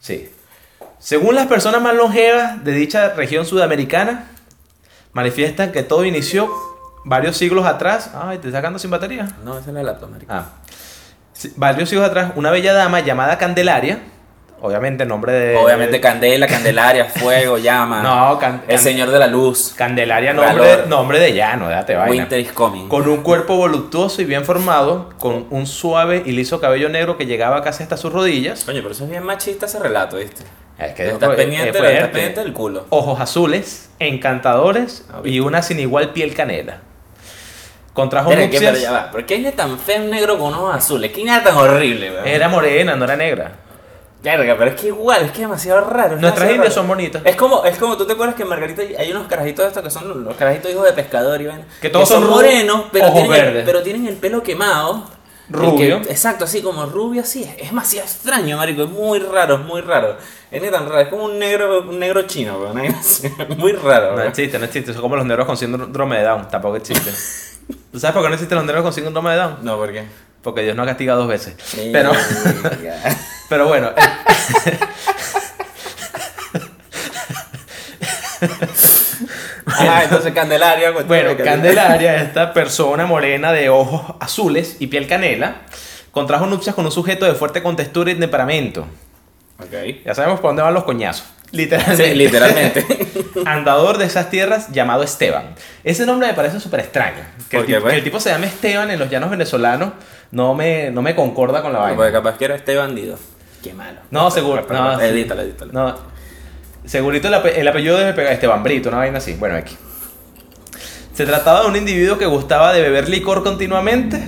[0.00, 0.30] Sí.
[0.98, 4.30] Según las personas más longevas de dicha región sudamericana,
[5.12, 6.50] manifiestan que todo inició
[7.08, 8.10] varios siglos atrás.
[8.14, 9.28] Ay, te está sacando sin batería.
[9.44, 10.32] No, esa es la laptop, marico.
[10.32, 10.46] Ah.
[11.32, 14.00] Sí, varios siglos atrás, una bella dama llamada Candelaria,
[14.60, 15.56] obviamente nombre de.
[15.56, 18.02] Obviamente candela, candelaria, fuego, llama.
[18.02, 19.72] No, can- El can- señor de la luz.
[19.76, 22.10] Candelaria, nombre, nombre de llano, déjate vaina.
[22.10, 22.88] Winter is coming.
[22.88, 27.26] Con un cuerpo voluptuoso y bien formado, con un suave y liso cabello negro que
[27.26, 28.64] llegaba casi hasta sus rodillas.
[28.64, 30.42] Coño, pero eso es bien machista ese relato, ¿viste?
[30.76, 32.86] Es que estás es- pendiente, estás pendiente del culo.
[32.90, 36.78] ojos azules, encantadores y una sin igual piel canela.
[37.98, 38.72] Contrajo Pero, ¿qué, nupcias.
[38.72, 39.10] pero ya va.
[39.10, 41.10] ¿Por qué hay tan feo un negro con ojos azules?
[41.10, 42.28] ¿Qué nada tan horrible, weón?
[42.28, 43.52] Era morena, no era negra.
[44.22, 46.14] Verga, pero es que igual, es que es demasiado raro.
[46.14, 46.74] es Nuestras demasiado indias raro.
[46.74, 47.22] son bonitas.
[47.24, 49.90] Es como, es como, ¿tú te acuerdas que en Margarita hay unos carajitos estos que
[49.90, 51.64] son los- carajitos hijos de pescador y vaina?
[51.80, 53.62] Que todos son morenos, pero ojos tienen, el, verdes.
[53.66, 55.04] pero tienen el pelo quemado.
[55.50, 56.02] Rubio.
[56.02, 57.42] que- exacto, así como rubio, así.
[57.42, 58.82] Es, es demasiado extraño, marico.
[58.84, 60.16] Es muy raro, es muy raro.
[60.50, 62.76] Es ni tan raro, es como un negro, un negro chino, weón.
[63.58, 64.92] Muy raro, No existe, no existe.
[64.92, 66.48] Son como los negros con síndrome de Down.
[66.48, 67.14] Tampoco existen.
[67.92, 69.56] ¿Tú sabes por qué no existen los negros con síndrome de Down?
[69.62, 70.04] No, ¿por qué?
[70.42, 71.54] Porque Dios no castiga dos veces.
[71.92, 72.12] Pero,
[72.62, 72.96] Verga.
[73.50, 73.90] pero bueno.
[79.66, 80.92] Ah, entonces Candelaria.
[80.92, 85.62] Bueno, Candelaria, esta persona morena de ojos azules y piel canela,
[86.10, 88.86] contrajo nupcias con un sujeto de fuerte contextura y temperamento.
[89.60, 90.04] Ok.
[90.04, 91.26] Ya sabemos por dónde van los coñazos.
[91.50, 92.08] Literalmente.
[92.10, 92.86] Sí, literalmente.
[93.46, 95.54] Andador de esas tierras llamado Esteban.
[95.82, 97.22] Ese nombre me parece súper extraño.
[97.48, 97.94] Que el, ¿Por qué, tipo, pues?
[97.94, 99.92] el tipo se llama Esteban en los llanos venezolanos.
[100.30, 101.96] No me, no me concorda con la vaina.
[101.96, 103.18] Porque capaz que era este bandido.
[103.62, 104.00] Qué malo.
[104.10, 104.66] No, seguro.
[104.68, 105.06] No, sí.
[105.06, 105.72] edítalo, edítalo.
[105.72, 105.96] No.
[106.84, 109.32] Segurito el, ape- el apellido debe pegar Esteban Brito, una vaina así.
[109.34, 109.76] Bueno, aquí.
[111.14, 114.22] Se trataba de un individuo que gustaba de beber licor continuamente,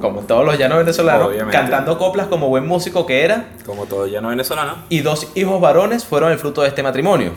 [0.00, 1.56] como todos los llanos venezolanos, Obviamente.
[1.56, 4.76] cantando coplas como buen músico que era, Como todo llano venezolano.
[4.88, 7.32] y dos hijos varones fueron el fruto de este matrimonio.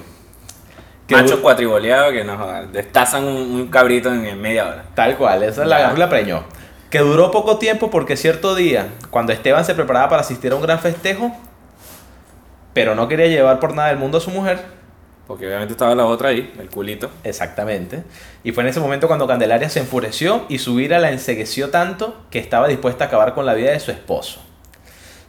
[1.07, 4.85] Que Macho cuatriboleado que nos destazan un, un cabrito en, media hora.
[4.95, 6.43] Tal cual, esa la y la preñó.
[6.89, 10.61] Que duró poco tiempo porque cierto día, cuando Esteban se preparaba para asistir a un
[10.61, 11.35] gran festejo,
[12.73, 14.63] pero no quería llevar por nada del mundo a su mujer,
[15.27, 17.09] Porque obviamente estaba la otra ahí, el culito.
[17.23, 18.03] Exactamente.
[18.43, 22.23] Y fue en ese momento cuando Candelaria se enfureció y su ira la ensegueció tanto
[22.29, 24.41] que estaba dispuesta a acabar con la vida de su esposo.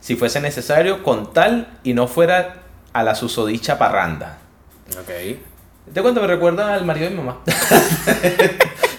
[0.01, 4.39] Si fuese necesario, con tal y no fuera a la susodicha parranda.
[5.01, 5.11] Ok.
[5.93, 7.41] Te cuento, me recuerda al marido de mi mamá.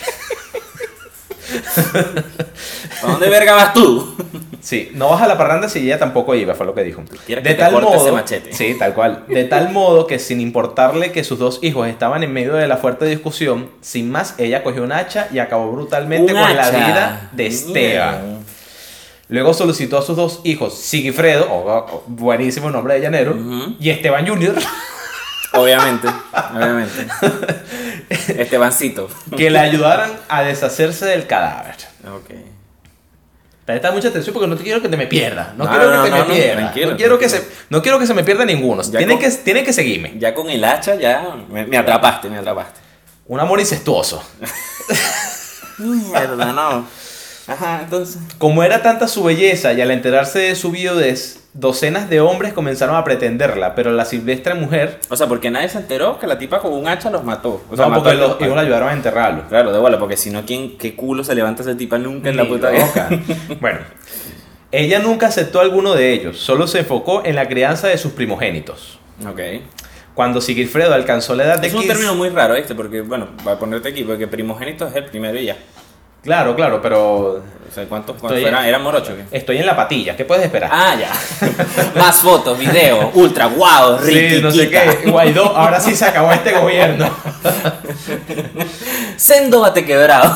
[3.04, 4.16] ¿A dónde verga vas tú?
[4.62, 7.04] Sí, no vas a la parranda si ella tampoco iba, fue lo que dijo.
[7.28, 8.52] que te corte ese machete.
[8.54, 9.24] Sí, tal cual.
[9.28, 12.78] De tal modo que sin importarle que sus dos hijos estaban en medio de la
[12.78, 17.46] fuerte discusión, sin más, ella cogió un hacha y acabó brutalmente con la vida de
[17.48, 18.40] Esteban.
[19.28, 23.36] Luego solicitó a sus dos hijos, Sigifredo, o- o- buenísimo nombre de llanero,
[23.80, 24.56] y Esteban Jr.,
[25.54, 26.08] Obviamente,
[26.54, 27.08] obviamente.
[28.28, 29.10] Estebancito.
[29.36, 31.76] que le ayudaran a deshacerse del cadáver.
[32.08, 32.32] Ok.
[33.66, 35.56] Presta mucha atención porque no te quiero que te me pierda.
[35.58, 36.62] No, No, quiero no, que te me no, pierda.
[36.92, 38.84] no, quiero que se, no quiero que se me pierda ninguno.
[38.84, 40.14] Tienen, con- que, tienen que seguirme.
[40.20, 42.80] Ya con el hacha, ya me, me atrapaste, me atrapaste.
[43.28, 44.24] Un amor incestuoso.
[45.80, 46.88] Mierda, no.
[47.48, 48.18] Ajá, entonces.
[48.38, 52.96] Como era tanta su belleza y al enterarse de su viudez, docenas de hombres comenzaron
[52.98, 56.60] a pretenderla, pero la silvestre mujer, O sea, porque nadie se enteró que la tipa
[56.60, 57.64] con un hacha los mató.
[57.70, 59.48] O no, sea, mató porque a los los hijos la ayudaron a enterrarlo.
[59.48, 62.38] Claro, de bola, porque si no, ¿quién, ¿qué culo se levanta esa tipa nunca en
[62.38, 63.10] la puta vida?
[63.62, 63.80] bueno,
[64.72, 69.00] ella nunca aceptó alguno de ellos, solo se enfocó en la crianza de sus primogénitos.
[69.28, 69.40] ok.
[70.14, 72.74] Cuando Sigifredo alcanzó la edad de Es un 15 término muy raro, ¿viste?
[72.74, 75.58] Porque, bueno, para ponerte aquí, porque primogénito es el primero y ya.
[76.26, 78.66] Claro, claro, pero O sea, ¿cuántos, Estoy- eran?
[78.66, 80.70] ¿Eran morochos estoy en la patilla, ¿qué puedes esperar?
[80.74, 81.12] Ah, ya.
[82.00, 86.52] Más fotos, videos, ultra guau, sí, no sé qué, Guaidó, ahora sí se acabó este
[86.54, 87.10] gobierno.
[89.18, 90.36] Sendo bate quebrado.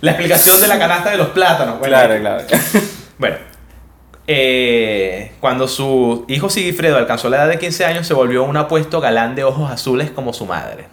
[0.00, 1.78] La explicación de la canasta de los plátanos.
[1.78, 2.44] Bueno, Claro, claro.
[3.18, 3.36] Bueno,
[4.26, 9.00] eh, cuando su hijo Sigifredo alcanzó la edad de 15 años, se volvió un apuesto
[9.00, 10.86] galán de ojos azules como su madre.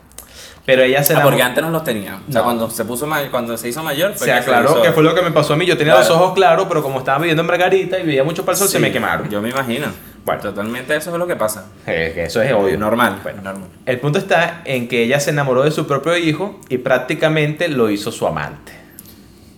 [0.69, 2.19] Pero ella se, Ah, porque antes no los tenía.
[2.29, 2.43] O sea, No.
[2.45, 5.31] cuando se puso cuando se hizo mayor, fue se aclaró que fue lo que me
[5.31, 5.65] pasó a mí.
[5.65, 6.07] Yo tenía Claro.
[6.07, 8.67] los ojos claros, pero como estaba viviendo en Margarita y veía mucho para el sol,
[8.67, 9.27] se me quemaron.
[9.31, 9.87] Yo me imagino.
[10.23, 10.41] Bueno.
[10.43, 11.65] totalmente eso es lo que pasa.
[11.87, 12.77] Eh, que eso es obvio.
[12.77, 13.17] Normal.
[13.23, 13.41] Bueno.
[13.41, 13.67] normal.
[13.87, 17.89] El punto está en que ella se enamoró de su propio hijo y prácticamente lo
[17.89, 18.73] hizo su amante.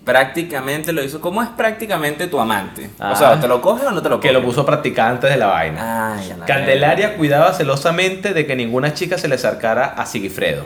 [0.05, 1.19] Prácticamente lo hizo.
[1.19, 2.89] ¿Cómo es prácticamente tu amante?
[2.99, 3.11] Ah.
[3.11, 4.29] O sea, ¿te lo coges o no te lo coges?
[4.29, 6.15] Que lo puso a practicar antes de la vaina.
[6.15, 10.63] Ay, Candelaria cuidaba celosamente de que ninguna chica se le acercara a Sigifredo.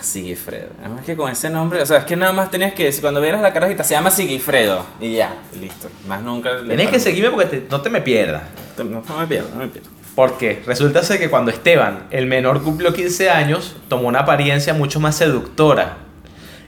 [0.00, 0.68] Sigifredo.
[0.80, 3.20] Además que con ese nombre, o sea, es que nada más tenías que decir, cuando
[3.20, 4.84] vieras la carajita, se llama Sigifredo.
[5.00, 5.88] Y ya, listo.
[6.08, 6.52] Más nunca.
[6.54, 8.42] le- Tienes que seguirme porque te- no te me pierdas.
[8.78, 9.90] No, no me pierdo, no me pierdo.
[10.14, 15.00] Porque resulta ser que cuando Esteban, el menor, cumplió 15 años, tomó una apariencia mucho
[15.00, 15.98] más seductora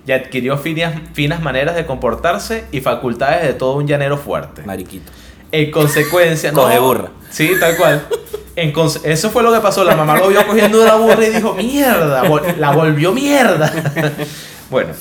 [0.07, 4.63] y adquirió finas, finas maneras de comportarse y facultades de todo un llanero fuerte.
[4.63, 5.11] Mariquito.
[5.51, 7.09] En consecuencia, Coge burra.
[7.31, 8.07] Sí, tal cual.
[8.57, 9.85] Eso fue lo que pasó.
[9.85, 12.23] La mamá lo vio cogiendo una burra y dijo, mierda,
[12.59, 13.73] la volvió mierda.
[14.71, 14.93] bueno,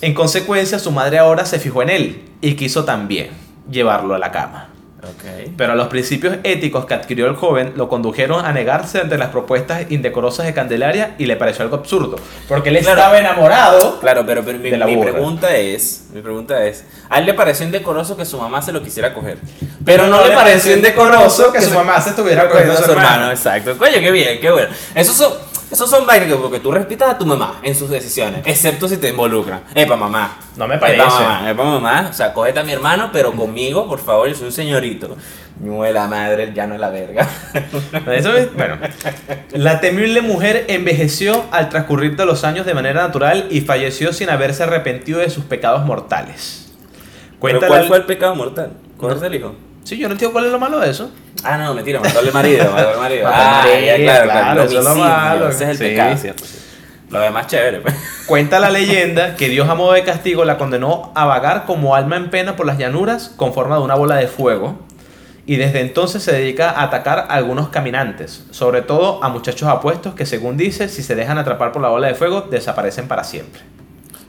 [0.00, 3.30] en consecuencia, su madre ahora se fijó en él y quiso también
[3.70, 4.68] llevarlo a la cama.
[5.06, 5.52] Ok.
[5.56, 9.90] Pero los principios éticos que adquirió el joven lo condujeron a negarse ante las propuestas
[9.90, 12.16] indecorosas de Candelaria y le pareció algo absurdo.
[12.48, 12.98] Porque él Claro.
[13.00, 14.00] estaba enamorado.
[14.00, 18.24] Claro, pero, pero mi, pregunta es, mi pregunta es, a él le pareció indecoroso que
[18.24, 19.38] su mamá se lo quisiera coger,
[19.84, 23.30] pero no, le pareció indecoroso que su mamá se estuviera cogiendo a su hermano.
[23.30, 23.76] Exacto.
[23.78, 24.68] Coño, qué bien, qué bueno.
[24.94, 25.32] Esos son,
[25.70, 28.98] esos son vainas que porque tú respetas a tu mamá en sus decisiones, excepto si
[28.98, 29.62] te involucran.
[29.74, 30.36] Epa, mamá.
[30.56, 31.04] No me Epa, parece.
[31.06, 32.06] mamá, epa, mamá.
[32.10, 35.16] O sea, cógete a mi hermano, pero conmigo, por favor, yo soy un señorito.
[35.58, 37.26] Muela madre, ya no es la verga.
[38.12, 38.76] Eso es- bueno,
[39.52, 44.28] la temible mujer envejeció al transcurrir de los años de manera natural y falleció sin
[44.30, 46.72] haberse arrepentido de sus pecados mortales.
[47.28, 48.72] Pero Cuenta ¿Cuál la- fue el pecado mortal?
[48.98, 49.54] ¿Cogerse el hijo?
[49.86, 51.12] Sí, yo no entiendo cuál es lo malo de eso.
[51.44, 53.28] Ah, no, mentira, mató al marido, mató al marido.
[53.32, 55.48] Ah, ya, claro, claro, eso es lo malo.
[55.48, 55.84] Ese es el Sí.
[55.84, 56.44] pecado, ¿cierto?
[56.44, 56.58] Sí.
[57.08, 57.94] Lo demás chévere, pues.
[58.26, 62.16] Cuenta la leyenda que Dios a modo de castigo la condenó a vagar como alma
[62.16, 64.80] en pena por las llanuras con forma de una bola de fuego
[65.46, 70.14] y desde entonces se dedica a atacar a algunos caminantes, sobre todo a muchachos apuestos
[70.16, 73.60] que según dice, si se dejan atrapar por la bola de fuego, desaparecen para siempre.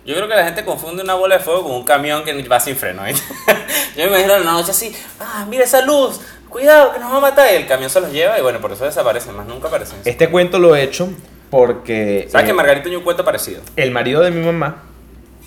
[0.07, 2.61] Yo creo que la gente confunde una bola de fuego con un camión que va
[2.61, 3.05] sin freno.
[3.05, 3.13] ¿eh?
[3.97, 7.17] Yo me imagino en la noche así, ah, mira esa luz, cuidado que nos va
[7.17, 7.51] a matar.
[7.51, 9.99] Y el camión se los lleva y bueno, por eso desaparecen, más nunca aparecen.
[10.05, 11.09] Este cuento lo he hecho
[11.49, 13.61] porque ¿Sabes eh, que Margarita tiene un cuento parecido?
[13.75, 14.83] el marido de mi mamá,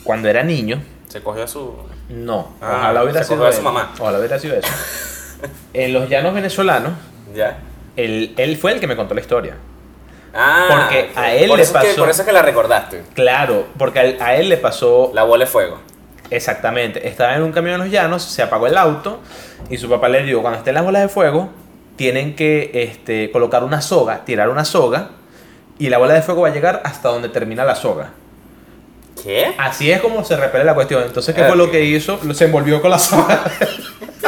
[0.04, 1.74] cuando era niño, Se cogió a su...
[2.10, 3.94] no, Ah, ojalá hubiera se sido cogió a su mamá.
[3.98, 4.68] Ojalá hubiera sido eso.
[5.72, 6.92] en los llanos venezolanos,
[7.34, 7.60] ¿Ya?
[7.96, 9.56] él, él fue el que me contó la historia.
[10.34, 12.42] Ah, Porque a él por le eso es que- pasó- por eso es que la
[12.42, 13.02] recordaste.
[13.14, 15.78] Claro, porque a él, a él le pasó La bola de fuego.
[16.30, 17.08] exactamente.
[17.08, 19.20] Estaba en un camión en los llanos, se apagó el auto
[19.68, 21.50] y su papá le dijo, cuando estén las bolas de fuego,
[21.96, 25.10] tienen que este, colocar una soga, tirar una soga
[25.78, 28.10] y la bola de fuego va a llegar hasta donde termina la soga.
[29.22, 29.54] ¿Qué?
[29.58, 31.02] Así es como se repele la cuestión.
[31.02, 32.18] Entonces, ¿qué fue lo que hizo?
[32.32, 33.42] Se envolvió con la soga.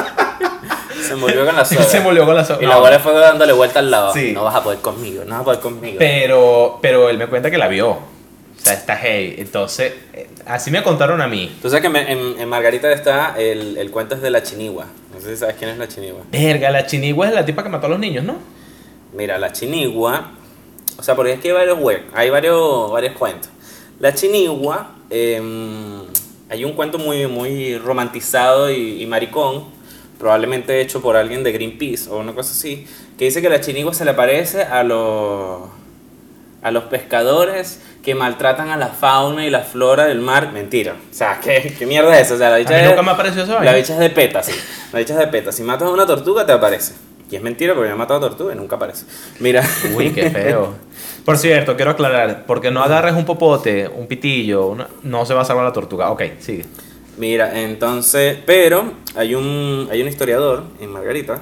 [1.15, 1.83] Se murió con la soga.
[1.85, 2.63] se envolvió con la soga.
[2.63, 4.13] Y No, la de fuego dándole vuelta al lado.
[4.13, 4.33] Sí.
[4.33, 5.97] No vas a poder conmigo, no vas a poder conmigo.
[5.99, 7.91] Pero, pero él me cuenta que la vio.
[7.91, 9.35] O sea, está hey.
[9.39, 11.57] Entonces, eh, así me contaron a mí.
[11.61, 14.87] Tú sabes que me- en, en Margarita está el, el cuento es de la chinigua.
[15.13, 16.21] No sé si sabes quién es la chinigua.
[16.31, 18.37] Verga, la chinigua es la tipa que mató a los niños, ¿no?
[19.15, 20.31] Mira, la chinigua,
[20.97, 23.51] o sea, porque es que hay varios web, hay varios, varios cuentos.
[23.99, 26.03] La chinigua, em,
[26.49, 29.65] hay un cuento muy, muy romantizado y, y maricón,
[30.23, 32.87] probablemente hecho por alguien de Greenpeace o una cosa así,
[33.19, 35.63] que dice que la chinigua se le parece a los,
[36.63, 40.53] a los pescadores que maltratan a la fauna y la flora del mar.
[40.53, 40.93] Mentira.
[41.11, 42.35] O sea, ¿qué, qué mierda es eso?
[42.35, 44.11] O sea, la A bicha mí es- nunca me apareció esa la bicha es de
[44.11, 44.53] peta, sí.
[44.93, 45.51] La bicha es de peta.
[45.51, 46.95] Si matas a una tortuga, te aparece.
[47.29, 49.07] Y es mentira porque yo he matado a tortuga y nunca aparece.
[49.41, 49.65] Mira.
[49.97, 50.75] Uy, qué feo.
[51.25, 55.43] Por cierto, quiero aclarar, porque no agarres un popote, un pitillo, una- no se va
[55.43, 56.11] a salvar la tortuga.
[56.11, 56.65] Ok, sigue.
[57.19, 61.41] Mira, entonces, pero hay un, hay un historiador en Margarita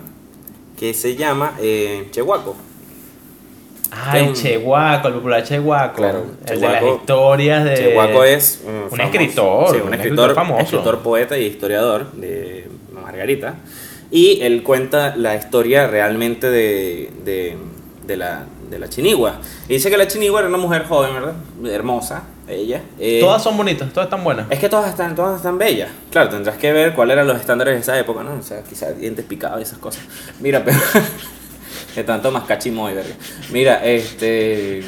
[0.78, 2.56] que se llama eh, Chehuaco.
[3.92, 4.32] Ay, Mm.
[4.34, 5.94] Chehuaco, el popular Chehuaco.
[5.96, 7.74] Claro, el de las historias de...
[7.74, 9.02] Chehuaco es un famoso.
[9.02, 10.62] escritor, Sí, un, un escritor, escritor famoso.
[10.62, 13.56] escritor, poeta y historiador de Margarita.
[14.12, 17.56] Y él cuenta la historia realmente de, de,
[18.06, 19.40] de la, de la chinigua.
[19.68, 21.34] Y dice que la chinigua era una mujer joven, ¿verdad?
[21.64, 22.82] Hermosa, ella.
[22.98, 24.46] Eh, Todas son bonitas, todas están buenas.
[24.50, 25.90] Es que todas están, todas están bellas.
[26.10, 28.34] Claro, tendrás que ver cuáles eran los estándares de esa época, ¿no?
[28.34, 30.02] O sea, quizás dientes picados y esas cosas.
[30.40, 30.78] Mira, pero.
[31.94, 33.14] que tanto más cachimoy, verga.
[33.50, 34.82] Mira, este.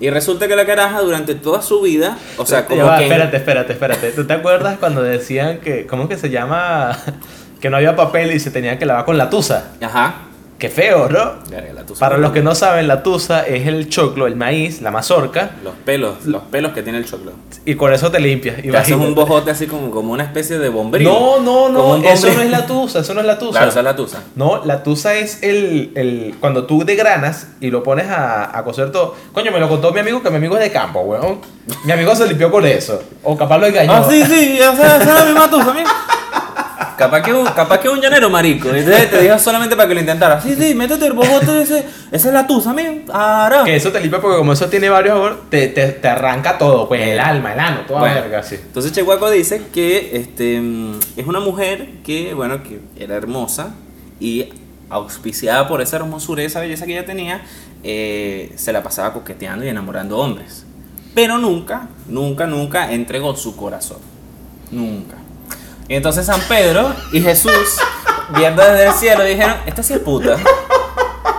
[0.00, 3.04] Y resulta que la caraja durante toda su vida, o sea, como va, que.
[3.04, 4.10] Espérate, espérate, espérate.
[4.12, 5.86] ¿Tú te acuerdas cuando decían que...
[5.86, 6.96] ¿Cómo es que se llama?
[7.60, 9.72] que no había papel y se tenía que lavar con la tusa.
[9.80, 10.27] Ajá.
[10.58, 11.34] Qué feo, ¿no?
[11.48, 12.00] Verga, la tusa.
[12.00, 15.74] Para los que no saben, la tusa es el choclo, el maíz, la mazorca, Los
[15.84, 17.30] pelos, los pelos que tiene el choclo.
[17.64, 18.56] y con eso te limpias.
[18.60, 21.04] Te haces un bojote así como, como una especie de bombril.
[21.06, 23.52] No, no, no, eso no es la tusa, eso no es la tusa.
[23.52, 24.22] Claro, esa es la tusa.
[24.34, 26.34] No, la tusa es el, el.
[26.40, 29.14] Cuando tú degranas y lo pones a, a cocer todo.
[29.32, 31.38] Coño, me lo contó mi amigo que mi amigo es de campo, weón.
[31.84, 33.00] Mi amigo se limpió con eso.
[33.22, 33.92] O capaz lo engañó.
[33.92, 35.88] Ah, sí, sí, esa, esa es la misma tusa, mira.
[36.98, 38.68] Capaz que, un, capaz que un llanero marico.
[38.76, 40.40] Y te, dijo solamente para que lo intentara.
[40.40, 41.84] Sí, sí, métete el bobote ese.
[42.10, 42.92] Esa es la tusa, mira.
[43.12, 43.62] Ahora.
[43.62, 46.88] Que eso te limpia porque como eso tiene varios sabores, te, te, te arranca todo,
[46.88, 48.56] pues el alma, el ano, toda Bueno, verga, sí.
[48.56, 53.74] Entonces Chehuaco dice que este, mm, es una mujer que, bueno, que era hermosa
[54.18, 54.48] y
[54.90, 57.42] auspiciada por esa hermosura y esa belleza que ella tenía,
[57.84, 60.66] eh, se la pasaba coqueteando y enamorando hombres.
[61.14, 63.98] Pero nunca, nunca, nunca entregó su corazón.
[64.70, 65.17] Nunca.
[65.88, 67.76] Y entonces San Pedro y Jesús,
[68.36, 70.36] viendo desde el cielo, dijeron, esta sí es puta.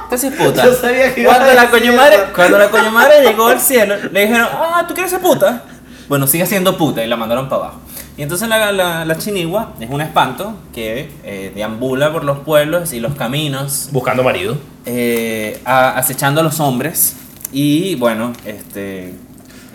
[0.03, 0.65] Esta sí es puta.
[0.65, 4.21] Yo sabía que cuando la coño madre, cuando la coño madre llegó al cielo, le
[4.21, 5.63] dijeron, ah, ¿tú quieres ser puta?
[6.07, 7.79] Bueno, sigue siendo puta y la mandaron para abajo.
[8.17, 12.91] Y entonces la, la, la chinigua es un espanto que eh, deambula por los pueblos
[12.91, 14.57] y los caminos, Buscando marido.
[14.85, 17.15] eh, a- acechando a los hombres
[17.53, 19.13] y, bueno, este,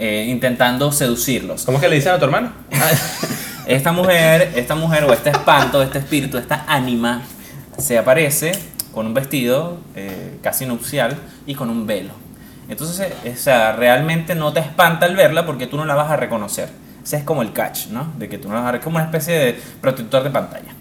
[0.01, 1.65] eh, intentando seducirlos.
[1.65, 2.51] ¿Cómo es que le dicen a tu hermano?
[3.67, 7.23] Esta mujer, esta mujer o este espanto, este espíritu, esta ánima,
[7.79, 8.53] se aparece
[8.93, 12.13] con un vestido eh, casi nupcial y con un velo.
[12.69, 16.11] Entonces, eh, o sea, realmente no te espanta al verla porque tú no la vas
[16.11, 16.69] a reconocer.
[17.03, 18.13] Ese es como el catch, ¿no?
[18.19, 20.73] De que tú no la vas a como una especie de protector de pantalla.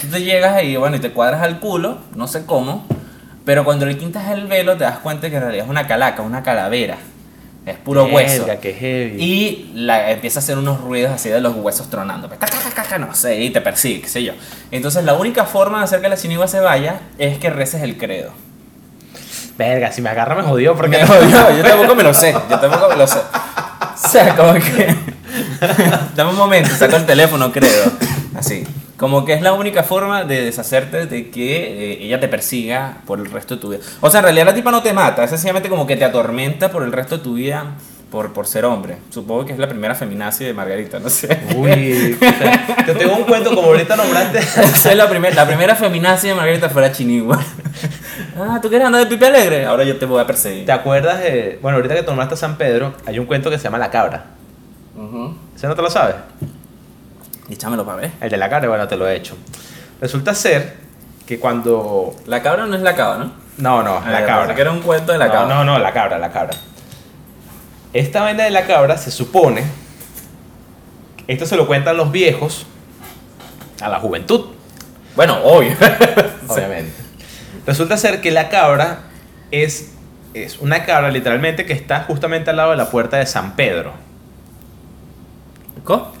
[0.00, 2.84] Tú te llegas y bueno, y te cuadras al culo, no sé cómo,
[3.44, 6.22] pero cuando le quitas el velo te das cuenta que en realidad es una calaca,
[6.22, 6.96] una calavera.
[7.66, 8.44] Es puro hueso.
[8.44, 9.22] Verga, qué heavy.
[9.22, 12.28] Y la, empieza a hacer unos ruidos así de los huesos tronando.
[12.28, 12.38] Pues,
[12.98, 14.34] No sé, y te persigue, qué sé yo.
[14.70, 17.96] Entonces la única forma de hacer que la chinigua se vaya es que reces el
[17.96, 18.32] credo.
[19.56, 22.58] Verga, si me agarra me jodió porque Me jodió, yo tampoco me lo sé, yo
[22.58, 23.18] tampoco me lo sé.
[23.18, 24.94] O sea, como que...
[26.16, 27.90] Dame un momento, saco el teléfono, credo.
[28.36, 28.66] Así.
[28.96, 33.18] Como que es la única forma de deshacerte de que eh, ella te persiga por
[33.18, 33.80] el resto de tu vida.
[34.00, 36.70] O sea, en realidad la tipa no te mata, es sencillamente como que te atormenta
[36.70, 37.72] por el resto de tu vida
[38.12, 38.98] por, por ser hombre.
[39.10, 41.40] Supongo que es la primera feminazi de Margarita, no sé.
[41.56, 42.16] Uy,
[42.86, 44.38] te tengo un cuento como ahorita nombraste.
[44.62, 47.40] Esa es la, primer- la primera feminazi de Margarita fuera Chinigua.
[48.38, 49.64] ah, ¿tú quieres andar de pipi alegre?
[49.66, 50.64] Ahora yo te voy a perseguir.
[50.66, 51.58] ¿Te acuerdas de.?
[51.60, 54.26] Bueno, ahorita que nombraste a San Pedro, hay un cuento que se llama La Cabra.
[54.96, 55.34] Ujú.
[55.56, 56.14] ¿Ese no te lo sabes?
[57.48, 58.12] Échamelo para ver.
[58.20, 59.36] El de la cabra, bueno, te lo he hecho.
[60.00, 60.76] Resulta ser
[61.26, 62.16] que cuando.
[62.26, 63.32] La cabra no es la cabra, ¿no?
[63.56, 64.54] No, no, la cabra.
[64.54, 65.54] que era un cuento de la no, cabra.
[65.54, 66.56] No, no, la cabra, la cabra.
[67.92, 69.62] Esta vaina de la cabra se supone.
[71.26, 72.66] Esto se lo cuentan los viejos
[73.80, 74.46] a la juventud,
[75.16, 75.72] Bueno, obvio.
[76.48, 76.92] obviamente.
[77.66, 79.00] Resulta ser que la cabra
[79.50, 79.92] es,
[80.34, 83.92] es una cabra literalmente que está justamente al lado de la puerta de San Pedro.
[85.84, 86.12] ¿Cómo?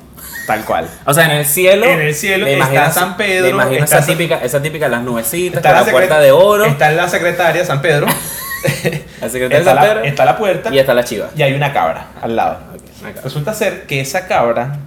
[0.46, 0.86] Tal cual.
[1.06, 1.86] O sea, en el cielo.
[1.86, 5.56] En el cielo está San Pedro, Me imagino está esa típica, esa típica, las nubecitas,
[5.58, 6.64] Está la secre- puerta de oro.
[6.66, 8.06] Está la secretaria San Pedro.
[9.20, 10.04] la secretaria está, San la, Pedro.
[10.04, 11.30] está la puerta Y está la chiva.
[11.36, 12.58] y hay una cabra al lado.
[13.22, 14.78] Resulta ser que esa cabra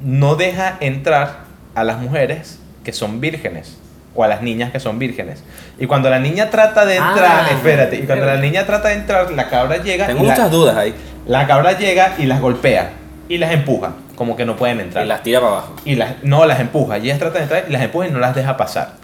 [0.00, 1.40] no deja entrar
[1.74, 3.76] a las mujeres que son vírgenes
[4.14, 5.42] o a las niñas que son vírgenes.
[5.78, 8.94] Y cuando la niña trata de entrar, Ah, espérate, y cuando la niña trata de
[8.94, 10.94] entrar, la cabra llega Tengo y la- muchas dudas ahí.
[11.26, 12.90] la, cabra llega y las golpea
[13.28, 15.04] y las empuja, como que no pueden entrar.
[15.04, 15.76] Y las tira para abajo.
[15.84, 18.18] y las, no las empuja, y ellas tratan de entrar y las empuja y no
[18.18, 18.94] las deja pasar.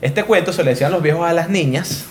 [0.00, 2.04] Este cuento se le decían los viejos a las niñas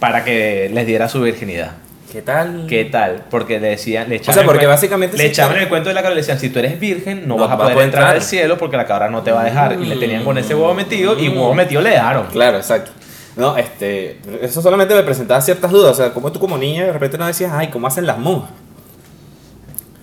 [0.00, 1.72] para que les diera su virginidad.
[2.10, 2.66] ¿Qué tal?
[2.68, 3.22] ¿Qué tal?
[3.30, 6.00] Porque le decían, le echaban sea, el porque básicamente le echaban el cuento de la
[6.02, 8.02] cabra y le decían, si tú eres virgen, no, No vas a poder poder entrar
[8.02, 8.16] entrar.
[8.16, 9.74] al cielo porque la cabra no te va a dejar.
[9.80, 11.36] Y le tenían con ese huevo metido y Mm.
[11.36, 12.26] huevo metido le dejaron.
[12.32, 12.90] Claro, exacto.
[13.36, 15.92] No, este, eso solamente me presentaba ciertas dudas.
[15.92, 18.50] O sea, como tú como niña de repente no decías, ay, ¿cómo hacen las monjas?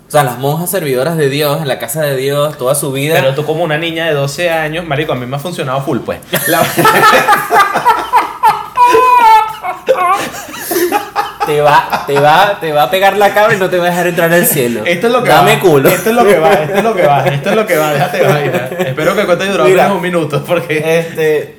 [0.08, 3.16] O sea, las monjas servidoras de Dios, en la casa de Dios, toda su vida.
[3.16, 6.00] Pero tú como una niña de 12 años, marico, a mí me ha funcionado full,
[6.00, 6.20] pues.
[6.48, 6.62] La-
[11.46, 13.90] te va, te va, te va a pegar la cabra y no te va a
[13.90, 14.82] dejar entrar al cielo.
[14.86, 15.60] Esto es lo que Dame va.
[15.62, 15.90] culo.
[15.90, 17.94] Esto es lo que va, esto es lo que va, esto es lo que va,
[17.94, 18.70] déjate vaina.
[18.80, 21.00] Espero que haya durado un minuto, porque...
[21.00, 21.58] Este.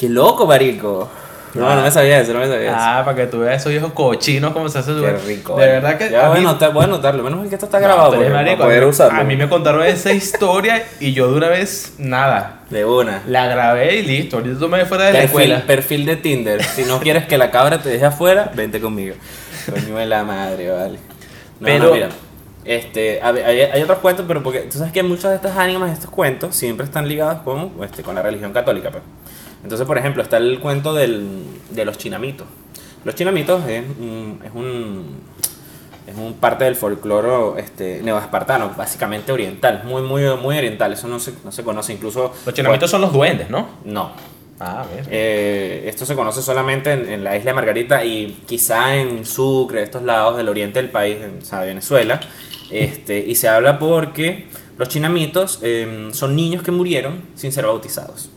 [0.00, 1.08] Qué loco, marico.
[1.54, 2.76] No, no me sabía eso, no me sabía eso.
[2.78, 5.54] Ah, para que tú veas esos viejos cochinos como se hace su Qué rico.
[5.56, 5.72] De vale.
[5.72, 7.22] verdad que Ya voy a, mí- a anotarlo.
[7.22, 9.20] Menos mal que esto está No, grabado para poder mí- usarlo.
[9.20, 12.60] A mí me contaron esa historia y yo de una vez, nada.
[12.70, 13.22] De una.
[13.26, 14.36] La grabé y listo.
[14.36, 15.62] Ahorita tú me fuera de la escuela.
[15.66, 16.62] perfil de Tinder.
[16.62, 19.14] Si no quieres que la cabra te deje afuera, vente conmigo.
[19.70, 20.98] Coño de la madre, vale.
[21.60, 22.08] No, Pero- no, mira.
[22.64, 26.10] Este, hay, hay otros cuentos, pero porque tú sabes que muchas de estas ánimas, estos
[26.10, 28.90] cuentos, siempre están ligados con, este, con la religión católica.
[28.90, 29.02] Pues.
[29.62, 31.26] Entonces, por ejemplo, está el cuento del,
[31.70, 32.46] de los chinamitos.
[33.04, 35.20] Los chinamitos es un, es un,
[36.06, 40.92] es un parte del folclore este, neoespartano, básicamente oriental, muy, muy, muy oriental.
[40.92, 42.32] Eso no se, no se conoce, incluso.
[42.46, 43.68] Los chinamitos son los duendes, ¿no?
[43.84, 44.12] No,
[44.60, 45.06] Ah, ver.
[45.08, 49.82] eh, esto se conoce solamente en, en la isla de Margarita y quizá en Sucre,
[49.84, 52.18] estos lados del oriente del país, en o sea, Venezuela.
[52.70, 58.30] Este, y se habla porque los chinamitos eh, son niños que murieron sin ser bautizados.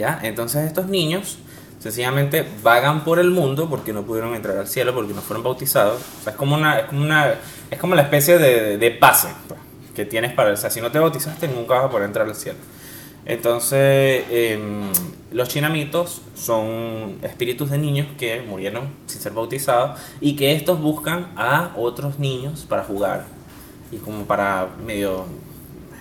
[0.00, 0.18] ¿Ya?
[0.22, 1.36] Entonces estos niños
[1.78, 6.00] sencillamente vagan por el mundo porque no pudieron entrar al cielo, porque no fueron bautizados.
[6.20, 7.34] O sea, es como una, es como una,
[7.70, 9.28] es como la especie de, pase
[9.94, 12.34] que tienes para, o sea, si no te bautizaste nunca vas a poder entrar al
[12.34, 12.56] cielo.
[13.26, 14.90] Entonces, em,
[15.32, 21.30] los chinamitos son espíritus de niños que murieron sin ser bautizados y que estos buscan
[21.36, 23.26] a otros niños para jugar
[23.92, 25.26] y como para medio,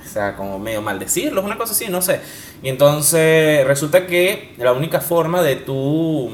[0.09, 2.19] o sea, como medio maldecirlos, una cosa así, no sé.
[2.63, 6.31] Y entonces resulta que la única forma de tú,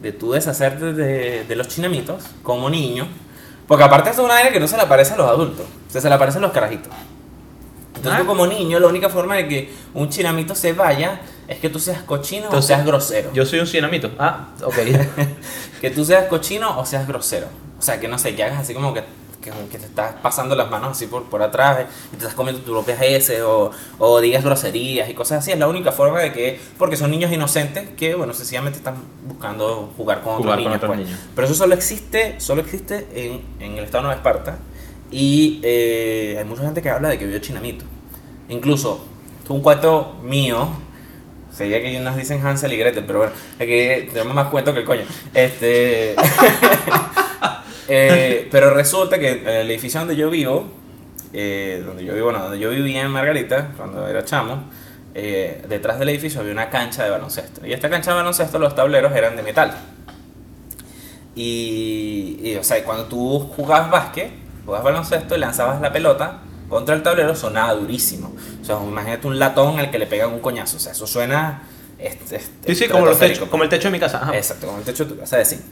[0.00, 3.06] de tú deshacerte de, de los chinamitos como niño,
[3.66, 6.00] porque aparte es una área que no se le aparece a los adultos, o sea,
[6.00, 6.92] se le aparece a los carajitos.
[7.96, 8.22] Entonces Ah.
[8.22, 11.78] tú como niño, la única forma de que un chinamito se vaya es que tú
[11.78, 13.30] seas cochino o seas grosero.
[13.32, 14.10] Yo soy un chinamito.
[14.18, 14.74] Ah, ok.
[15.80, 17.46] Que tú seas cochino o seas grosero.
[17.78, 19.02] O sea, que no sé, que hagas así como que,
[19.42, 22.34] que, que te estás pasando las manos así por, por atrás eh, y te estás
[22.34, 25.52] comiendo tus propias heces o, o digas groserías y cosas así.
[25.52, 28.94] Es la única forma de que, porque son niños inocentes que, bueno, sencillamente están
[29.26, 30.76] buscando jugar con otros Jugar con niños.
[30.76, 31.06] otros pues.
[31.06, 31.20] niños.
[31.34, 34.58] Pero eso solo existe, solo existe en, en el estado de Nueva Esparta
[35.10, 37.84] y eh, hay mucha gente que habla de que vio chinamito.
[38.48, 39.04] Incluso,
[39.48, 40.68] un cuento mío,
[41.54, 44.86] sería que nos dicen Hansel y Gretel, pero bueno, aquí tenemos más cuento que el
[44.86, 45.02] coño.
[45.34, 46.16] Este,
[47.88, 50.70] eh, pero resulta que en el edificio donde yo vivo,
[51.32, 54.64] eh, donde yo vivo, no, donde yo vivía en Margarita, cuando era chamo,
[55.14, 57.66] eh, detrás del edificio había una cancha de baloncesto.
[57.66, 59.74] Y esta cancha de baloncesto, los tableros eran de metal.
[61.34, 64.30] Y, y, o sea, cuando tú jugabas básquet,
[64.64, 68.34] jugabas baloncesto y lanzabas la pelota contra el tablero sonaba durísimo.
[68.62, 70.78] O sea, imagínate un latón al que le pegan un coñazo.
[70.78, 71.64] O sea, eso suena.
[71.98, 74.22] este, este, Sí, sí, como, los techos, como el techo de mi casa.
[74.22, 74.34] Ajá.
[74.34, 75.62] Exacto, como el techo de tu casa de cine.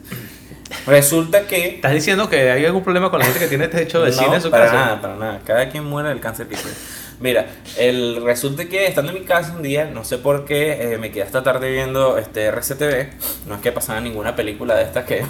[0.86, 1.76] Resulta que.
[1.76, 4.36] ¿Estás diciendo que hay algún problema con la gente que tiene techo de no, cine
[4.36, 4.76] en su para casa?
[4.76, 5.40] nada, para nada.
[5.44, 6.76] Cada quien muere del cáncer que quiere.
[7.20, 7.46] Mira,
[7.76, 11.10] el, resulta que estando en mi casa un día, no sé por qué, eh, me
[11.10, 13.08] quedé hasta tarde viendo este RCTV.
[13.46, 15.24] No es que pasara ninguna película de estas que.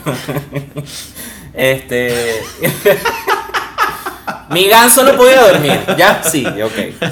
[1.55, 2.43] este.
[4.51, 5.81] mi ganso no podía dormir.
[5.97, 7.09] Ya, sí, ok.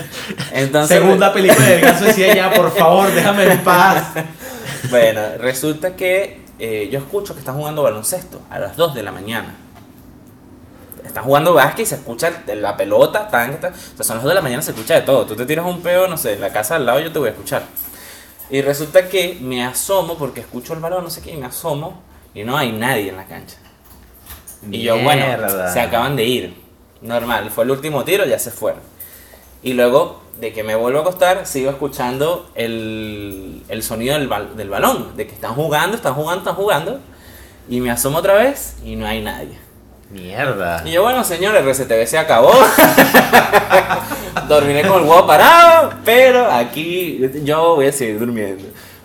[0.52, 0.98] Entonces.
[0.98, 4.12] Segunda película del caso decía ya, por favor, déjame en paz.
[4.90, 9.12] Bueno, resulta que eh, yo escucho que están jugando baloncesto a las 2 de la
[9.12, 9.54] mañana.
[11.04, 13.72] Están jugando básquet y se escucha la pelota, tan, tan.
[13.72, 15.24] O sea, son las 2 de la mañana, se escucha de todo.
[15.24, 17.28] Tú te tiras un peo, no sé, en la casa al lado yo te voy
[17.28, 17.62] a escuchar.
[18.50, 22.02] Y resulta que me asomo porque escucho el balón, no sé qué, y me asomo
[22.34, 23.56] y no hay nadie en la cancha.
[24.70, 25.24] Y yo, bueno,
[25.72, 26.68] se acaban de ir.
[27.00, 28.80] Normal, fue el último tiro, ya se fueron.
[29.62, 34.54] Y luego de que me vuelvo a acostar, sigo escuchando el, el sonido del, bal-
[34.54, 37.00] del balón, de que están jugando, están jugando, están jugando.
[37.68, 39.58] Y me asomo otra vez y no hay nadie.
[40.10, 40.82] Mierda.
[40.86, 42.50] Y yo, bueno, señor, el RCTV se acabó.
[44.48, 48.64] Dormiré con el huevo parado, pero aquí yo voy a seguir durmiendo.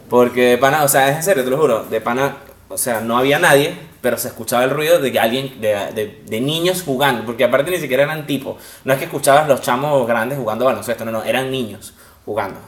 [0.09, 2.37] Porque de pana, o sea, es en serio, te lo juro, de pana,
[2.73, 7.25] o sea, no había nadie, pero se escuchaba el ruido de alguien, de niños jugando,
[7.25, 8.57] porque aparte ni siquiera eran tipos.
[8.83, 11.93] No es que escuchabas los chamos grandes jugando baloncesto, no, no, eran niños
[12.25, 12.59] jugando.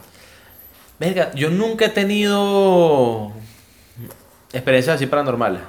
[0.98, 3.32] Verga, yo nunca he tenido
[4.52, 5.60] experiencias así paranormales.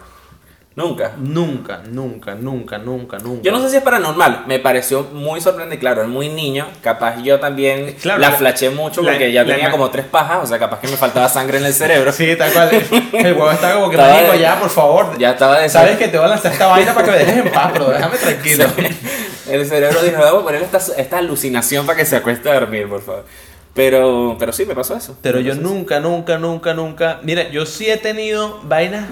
[0.77, 1.13] Nunca.
[1.17, 3.41] Nunca, nunca, nunca, nunca, nunca.
[3.41, 7.17] Yo no sé si es paranormal, me pareció muy sorprendente, claro, es muy niño, capaz
[7.23, 10.37] yo también Claro, la la- flaché mucho la- porque ya la tenía como tres pajas,
[10.43, 12.11] o sea, capaz que me faltaba sangre en el cerebro.
[12.13, 12.69] Sí, tal cual.
[13.11, 15.17] El huevo está como que Estaba de- ya, por favor.
[15.17, 17.37] Ya estaba de Sabes que te voy a lanzar esta vaina para que me dejes
[17.45, 18.65] en paz, pero déjame tranquilo.
[19.49, 22.87] El cerebro dijo, vamos a poner esta, esta alucinación para que se acueste a dormir,
[22.87, 23.25] por favor.
[23.73, 25.17] Pero, pero sí, me pasó eso.
[25.23, 27.19] Pero yo nunca, nunca, nunca, nunca.
[27.23, 29.05] Mira, yo sí he tenido vainas.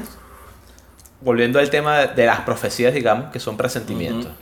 [1.26, 4.28] Volviendo al tema de, de las profecías, digamos, que son presentimientos.
[4.28, 4.36] Ujú.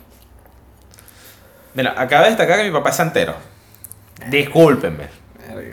[1.74, 3.34] Mira, acaba de destacar que mi papá es santero.
[4.28, 5.24] Discúlpenme.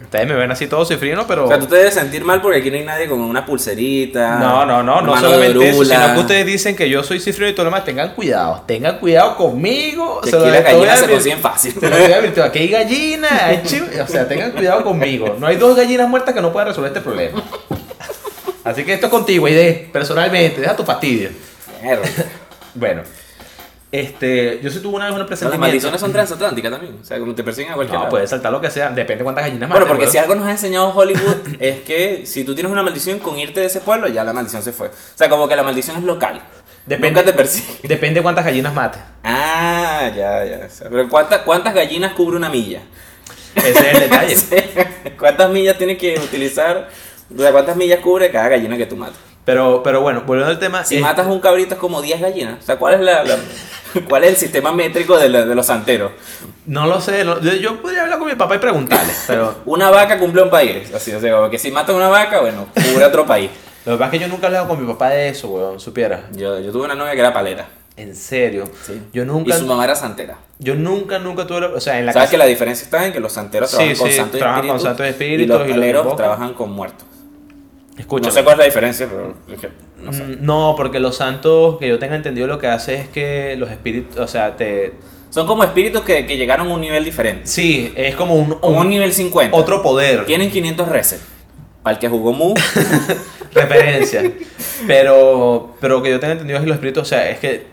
[0.03, 1.45] Ustedes me ven así todo cifrino, pero.
[1.45, 4.37] O sea, tú te debes sentir mal porque aquí no hay nadie con una pulserita.
[4.37, 7.53] No, no, no, no solamente eso, sino que ustedes dicen que yo soy cifrino y
[7.53, 7.85] todo lo demás.
[7.85, 10.21] Tengan cuidado, tengan cuidado conmigo.
[10.21, 11.75] Que Se lo aquí las gallinas se consiguen fácil.
[12.43, 13.61] Aquí hay gallinas, hay
[14.01, 15.35] O sea, tengan cuidado conmigo.
[15.39, 17.41] No hay dos gallinas muertas que no puedan resolver este problema.
[18.63, 20.61] Así que esto es contigo, ID, personalmente.
[20.61, 21.29] Deja tu fastidio.
[21.81, 22.03] Mierda.
[22.73, 23.01] Bueno,
[23.91, 25.59] este, yo sí tuve una vez una Las presentimiento.
[25.67, 26.97] maldiciones son transatlánticas también.
[27.01, 28.11] O sea, como te persiguen a cualquier No, lado.
[28.11, 30.11] puede saltar lo que sea, depende de cuántas gallinas Bueno, porque weón.
[30.13, 33.59] si algo nos ha enseñado Hollywood es que si tú tienes una maldición con irte
[33.59, 34.87] de ese pueblo, ya la maldición se fue.
[34.87, 36.41] O sea, como que la maldición es local.
[36.85, 37.67] Depende- Nunca te persigue.
[37.83, 38.99] Depende de cuántas gallinas mate.
[39.25, 40.65] Ah, ya, ya.
[40.65, 42.79] O sea, Pero ¿cuántas, ¿cuántas gallinas cubre una milla?
[43.55, 44.37] Ese es el detalle.
[45.19, 46.87] ¿Cuántas millas tienes que utilizar?
[47.37, 49.17] O sea, ¿cuántas millas cubre cada gallina que tú matas?
[49.45, 50.83] Pero, pero bueno, volviendo al tema.
[50.85, 52.59] Si es- matas un cabrito es como 10 gallinas.
[52.59, 53.37] O sea, ¿cuál es, la, la-
[54.09, 56.11] ¿cuál es el sistema métrico de, la- de los santeros?
[56.67, 59.89] No lo sé, no- yo, yo podría hablar con mi papá y preguntarle, pero Una
[59.89, 60.93] vaca cumple un país.
[60.93, 63.49] Así, o sea, que si matas una vaca, bueno, cubre otro país.
[63.85, 65.79] lo que pasa es que yo nunca he hablado con mi papá de eso, weón,
[65.79, 66.25] supiera.
[66.33, 67.67] Yo, yo tuve una novia que era palera.
[67.97, 68.65] En serio.
[68.85, 69.01] Sí.
[69.11, 70.37] Yo Y nunca, su mamá era santera.
[70.59, 72.31] yo nunca, nunca tuve, o sea, en la ¿Sabes casa.
[72.31, 74.69] que la diferencia está en que los santeros Sí, trabajan con santos y trabajan con
[74.77, 77.05] espíritus, santos y y los y los paleros trabajan con muertos.
[78.01, 78.27] Escucha.
[78.29, 79.69] No sé cuál es la diferencia, pero es que
[80.03, 80.23] no sé.
[80.23, 83.69] Mm, No, porque los santos, que yo tenga entendido, lo que hace es que los
[83.71, 84.93] espíritus, o sea, te...
[85.29, 87.47] Son como espíritus que, que llegaron a un nivel diferente.
[87.47, 89.55] Sí, es como un, Como un- un nivel 50.
[89.55, 90.25] otro poder.
[90.25, 91.21] Tienen 500 reses.
[91.83, 92.53] Para el que jugó Mu,
[93.53, 94.23] referencia.
[94.87, 97.65] Pero, pero que yo tenga entendido es que los espíritus, o sea, es que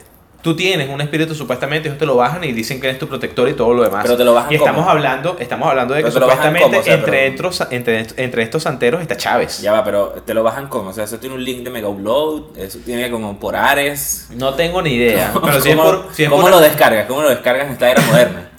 [0.43, 3.49] tú tienes un espíritu supuestamente, ellos te lo bajan y dicen que eres tu protector
[3.49, 4.03] y todo lo demás.
[4.05, 4.91] Pero te lo bajan Y estamos cómo?
[4.91, 8.43] hablando, estamos hablando de que Pero supuestamente cómo, o sea, entre, pero- estos, entre, entre
[8.45, 9.61] estos santeros está Chávez.
[9.61, 10.91] ya va, pero te lo bajan como.
[10.91, 14.29] O sea, eso tiene un link de Mega Upload, eso tiene como por Ares.
[14.31, 15.33] No tengo ni idea.
[15.43, 17.07] Pero si es ¿Cómo, por, si es cómo por- lo descargas?
[17.07, 18.45] ¿Cómo lo descargas en esta era moderna?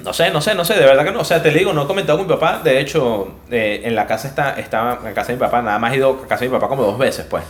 [0.00, 1.20] No sé, no sé, no sé, de verdad que no.
[1.20, 2.60] O sea, te digo, no he comentado con mi papá.
[2.62, 5.92] De hecho, eh, en la casa está, estaba en casa de mi papá, nada más
[5.92, 7.42] he ido a casa de mi papá como dos veces, pues.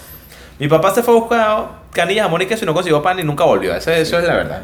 [0.58, 3.22] Mi papá se fue a buscar canillas, jamón y queso y no consiguió pan y
[3.22, 3.74] nunca volvió.
[3.74, 4.62] Eso es la verdad.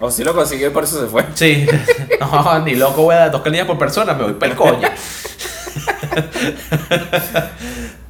[0.00, 1.24] O si lo consiguió y por eso se fue.
[1.34, 1.66] Sí,
[2.20, 4.88] no, ni loco voy a dar dos canillas por persona, me voy para el coño.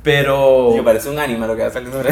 [0.03, 2.03] Pero, Y parece un anime lo que va saliendo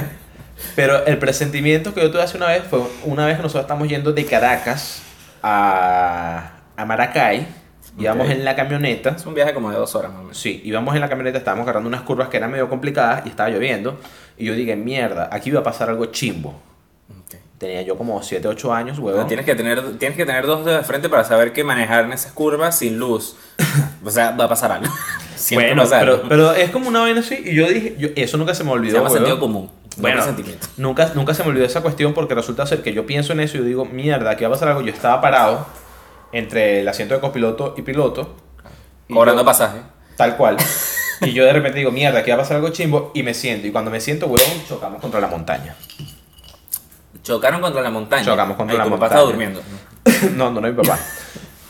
[0.74, 3.88] pero el presentimiento que yo tuve hace una vez fue una vez que nosotros estamos
[3.88, 5.02] yendo de Caracas
[5.42, 7.46] a, a Maracay,
[7.98, 8.32] íbamos Ok.
[8.32, 9.10] en la camioneta.
[9.10, 10.38] Es un viaje como de dos horas más o menos.
[10.38, 13.48] Sí, íbamos en la camioneta, estábamos agarrando unas curvas que eran medio complicadas y estaba
[13.50, 13.98] lloviendo.
[14.38, 16.50] Y yo dije, mierda, aquí va a pasar algo chimbo.
[17.10, 17.36] Ok.
[17.58, 19.26] Tenía yo como 7, 8 años, No, huevón.
[19.28, 22.32] tienes, que tener, tienes que tener dos de frente para saber que manejar en esas
[22.32, 23.36] curvas sin luz.
[24.04, 24.92] O sea, va a pasar algo.
[25.36, 26.16] Siempre Bueno, pasa algo.
[26.22, 27.40] pero, pero es como una vaina así.
[27.44, 28.94] Y yo dije, yo, eso nunca se me Se olvidó.
[28.94, 29.18] llama huevón.
[29.18, 29.70] sentido común.
[29.96, 30.24] no Bueno,
[30.76, 33.56] nunca, nunca se me olvidó esa cuestión porque resulta ser que yo pienso en eso
[33.56, 34.80] y yo digo, mierda, aquí va a pasar algo.
[34.82, 35.66] Yo estaba parado
[36.32, 38.34] entre el asiento de copiloto y piloto.
[39.08, 39.78] y Cobrando yo- pasaje.
[40.16, 40.56] Tal cual.
[41.24, 43.64] Y yo de repente digo, mierda, aquí va a pasar algo chimbo y me siento.
[43.68, 45.76] Y cuando me siento, huevón, chocamos contra la montaña.
[47.22, 48.24] Chocaron contra la montaña.
[48.24, 49.20] Chocamos contra Ay, la tu papá montaña.
[49.20, 49.62] estaba durmiendo.
[50.36, 50.98] no, no, no, mi papá.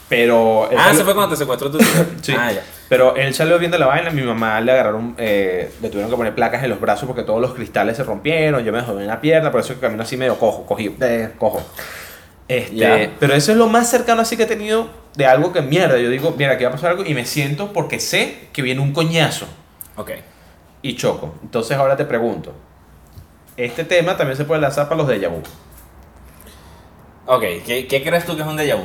[0.08, 0.70] Pero...
[0.74, 1.86] Ah, salió- se fue cuando te secuestró tu tío.
[2.22, 2.34] Sí.
[2.38, 2.62] Ah, ya.
[2.88, 6.34] Pero él salió viendo la vaina, mi mamá le agarraron, eh, le tuvieron que poner
[6.34, 9.18] placas en los brazos porque todos los cristales se rompieron, yo me jodí en la
[9.20, 11.62] pierna, por eso que camino así medio cojo, cogí, eh, cojo.
[12.56, 13.10] Este.
[13.18, 15.98] Pero eso es lo más cercano así que he tenido de algo que mierda.
[15.98, 18.80] Yo digo, mira, aquí va a pasar algo y me siento porque sé que viene
[18.80, 19.46] un coñazo
[19.96, 20.10] Ok.
[20.82, 21.34] y choco.
[21.42, 22.52] Entonces ahora te pregunto,
[23.56, 25.42] este tema también se puede lanzar para los de vu.
[27.26, 28.84] Ok, ¿qué, qué crees tú que es un déjà vu?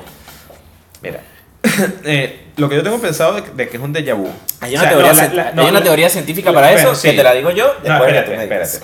[1.02, 1.22] Mira,
[2.06, 4.30] eh, lo que yo tengo pensado de, de que es un déjà vu.
[4.62, 6.52] Hay O una, sea, teoría, no, la- cien- la- hay no, una la- teoría científica
[6.54, 7.10] para eso, sí.
[7.10, 8.80] que te la digo yo, después de espérate, espérate.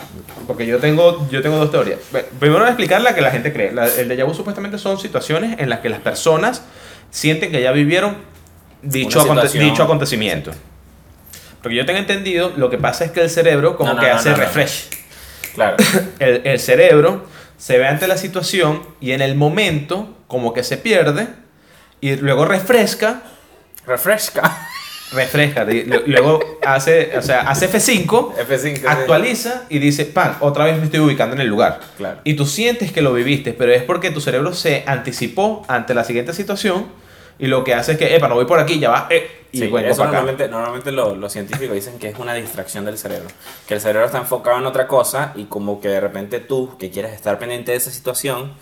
[0.47, 1.99] Porque yo tengo, yo tengo dos teorías.
[2.39, 3.71] Primero voy a explicar la que la gente cree.
[3.71, 6.63] La- el déjà vu supuestamente son situaciones en las que las personas
[7.09, 8.17] sienten que ya vivieron
[8.81, 10.51] dicho, aconte- dicho acontecimiento.
[11.61, 14.87] Porque yo tengo entendido, lo que pasa es que el cerebro como que hace refresh.
[15.55, 15.77] Claro.
[16.19, 17.25] El, el cerebro
[17.57, 21.27] se ve ante la situación y en el momento como que se pierde
[22.07, 23.21] y luego refresca
[23.85, 24.67] Refresca.
[25.13, 25.65] refresca,
[26.07, 28.77] luego hace, o sea, hace F5, F5.
[28.77, 28.83] sí.
[28.87, 31.79] actualiza y dice, pan, otra vez me estoy ubicando en el lugar.
[31.97, 32.19] Claro.
[32.23, 36.03] Y tú sientes que lo viviste, pero es porque tu cerebro se anticipó ante la
[36.03, 36.87] siguiente situación
[37.37, 39.57] y lo que hace es que, epa, no voy por aquí, ya va, eh, y
[39.57, 40.17] Sí, vengo eso para acá.
[40.19, 43.27] normalmente, normalmente lo- los científicos dicen que es una distracción del cerebro.
[43.67, 46.89] Que el cerebro está enfocado en otra cosa y como que de repente tú, que
[46.89, 48.53] quieres estar pendiente de esa situación,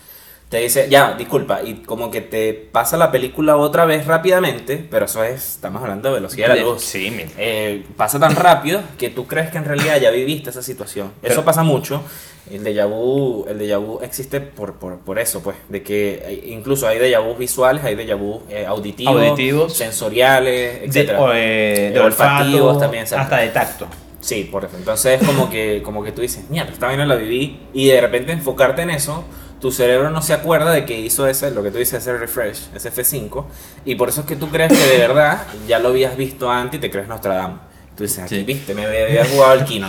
[0.52, 5.06] te dice, ya, disculpa, y como que te pasa la película otra vez rápidamente, pero
[5.06, 6.84] eso es, estamos hablando de velocidad de la luz.
[6.84, 10.62] Sí, mi- Eh, pasa tan rápido que tú crees que en realidad ya viviste esa
[10.62, 11.14] situación.
[11.22, 12.04] Pero- eso pasa mucho.
[12.52, 16.86] El déjà vu, el déjà vu existe por, por, por eso, pues, de que incluso
[16.86, 19.74] hay déjà vu visuales, hay déjà vu eh, auditivos, Auditivos.
[19.74, 21.14] sensoriales, de, etc.
[21.18, 23.24] o, eh, de Eh, olfativos olfato, también, exacto.
[23.24, 23.88] hasta de tacto.
[24.20, 24.76] Sí, por eso.
[24.76, 28.32] Entonces, como que, como que tú dices, mierda, esta vaina la viví, y de repente
[28.34, 29.24] enfocarte en eso,
[29.62, 32.70] tu cerebro no se acuerda de que hizo ese, lo que tú dices, ese refresh,
[32.76, 33.46] ese F5,
[33.86, 36.80] y por eso es que tú crees que de verdad ya lo habías visto antes
[36.80, 37.60] y te crees Nostradamus.
[37.96, 38.44] Tú dices, aquí Sí.
[38.44, 39.88] viste, me había, jugado el kino.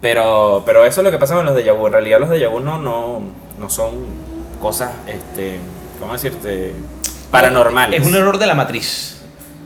[0.00, 1.86] Pero, pero eso es lo que pasa con los déjà vu.
[1.86, 3.20] En realidad, los déjà vu no, no,
[3.58, 3.90] no son
[4.60, 5.58] cosas, este,
[6.00, 6.72] ¿cómo decirte?
[7.30, 8.00] Paranormales.
[8.00, 9.18] Es un error de la matriz.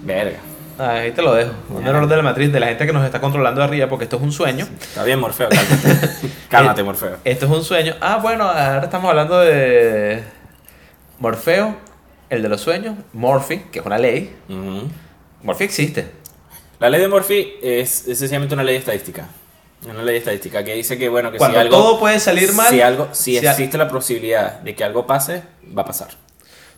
[0.02, 0.38] Verga.
[0.80, 1.52] Ahí te lo dejo.
[1.70, 4.16] Un error de la matriz de la gente que nos está controlando arriba porque esto
[4.16, 4.66] es un sueño.
[4.80, 6.08] Está bien, Morfeo, cálmate.
[6.48, 7.16] Cálmate, Eh, Morfeo.
[7.24, 7.94] Esto es un sueño.
[8.00, 10.22] Ah, bueno, ahora estamos hablando de
[11.18, 11.76] Morfeo,
[12.30, 14.34] el de los sueños, Morphy, que es una ley.
[14.48, 14.88] Ujú.
[15.42, 16.10] Morphy existe.
[16.78, 19.28] La ley de Murphy es, es sencillamente una ley estadística.
[19.88, 21.76] Una ley estadística que dice que, bueno, que Cuando si algo.
[21.76, 22.68] todo puede salir mal.
[22.70, 25.42] Si, algo, si, si a- existe la posibilidad de que algo pase,
[25.76, 26.08] va a pasar.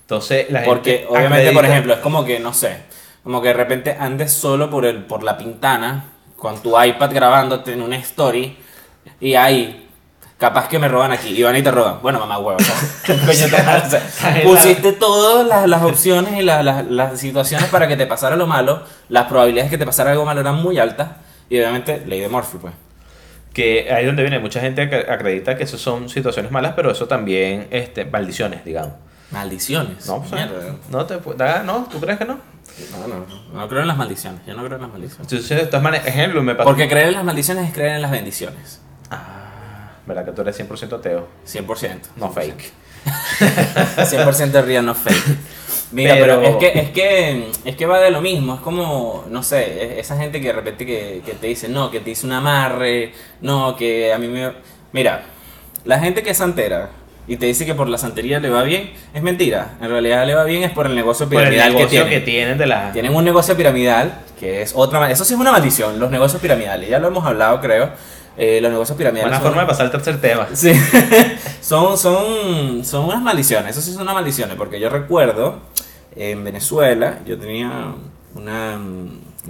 [0.00, 2.78] Entonces, la Porque, gente obviamente, por ejemplo, es como que, no sé,
[3.24, 6.06] como que de repente andes solo por, el, por la pintana
[6.36, 8.56] con tu iPad grabándote en una story
[9.20, 9.88] y ahí,
[10.38, 12.00] capaz que me roban aquí y van y te roban.
[12.02, 12.58] Bueno, mamá huevo.
[14.42, 18.46] Pusiste todas las, las opciones y la- la- las situaciones para que te pasara lo
[18.46, 18.82] malo.
[19.08, 21.08] Las probabilidades de que te pasara algo malo eran muy altas.
[21.48, 22.74] Y obviamente, ley de Murphy, pues.
[23.52, 24.38] Que ahí es donde viene.
[24.38, 28.92] Mucha gente que acredita que eso son situaciones malas, pero eso también, este, maldiciones, digamos.
[29.30, 30.06] Maldiciones.
[30.06, 30.74] No, Mierda.
[30.90, 31.86] no te da- ¿no?
[31.90, 32.38] ¿Tú crees que no?
[32.92, 33.60] No, no, no.
[33.60, 34.40] No creo en las maldiciones.
[34.46, 35.30] Yo no creo en las maldiciones.
[35.32, 36.68] Entonces, de todas maneras, ejemplo, me pasó.
[36.68, 38.80] Porque creer en las maldiciones es creer en las bendiciones.
[39.10, 41.28] Ah, ¿verdad que tú eres 100% ateo?
[41.46, 42.00] 100%.
[42.16, 42.72] No fake.
[43.96, 45.36] 100% real, no fake.
[45.92, 48.54] Mira, pero, Pero- es, que, es, que, es que va de lo mismo.
[48.54, 51.90] Es como, no sé, es- esa gente que de repente que, que te dice, no,
[51.90, 54.52] que te hizo un amarre, no, que a mí me...
[54.92, 55.22] Mira,
[55.84, 56.90] la gente que es santera
[57.28, 59.72] y te dice que por la santería le va bien, es mentira.
[59.80, 62.20] En realidad le va bien es por el negocio Por el piramidal negocio que que
[62.20, 62.24] tienen.
[62.24, 62.92] tienen de la...
[62.92, 65.10] Tienen un negocio piramidal, que es otra...
[65.10, 66.88] Eso sí es una maldición, los negocios piramidales.
[66.90, 67.90] Ya lo hemos hablado, creo.
[68.36, 69.34] Eh, los negocios piramidales...
[69.34, 70.48] Son- forma de pasar al tercer tema.
[70.52, 70.72] Sí,
[71.60, 75.60] son, son, son unas maldiciones, eso sí son unas maldiciones, porque yo recuerdo
[76.16, 77.94] en Venezuela, yo tenía
[78.34, 78.78] una,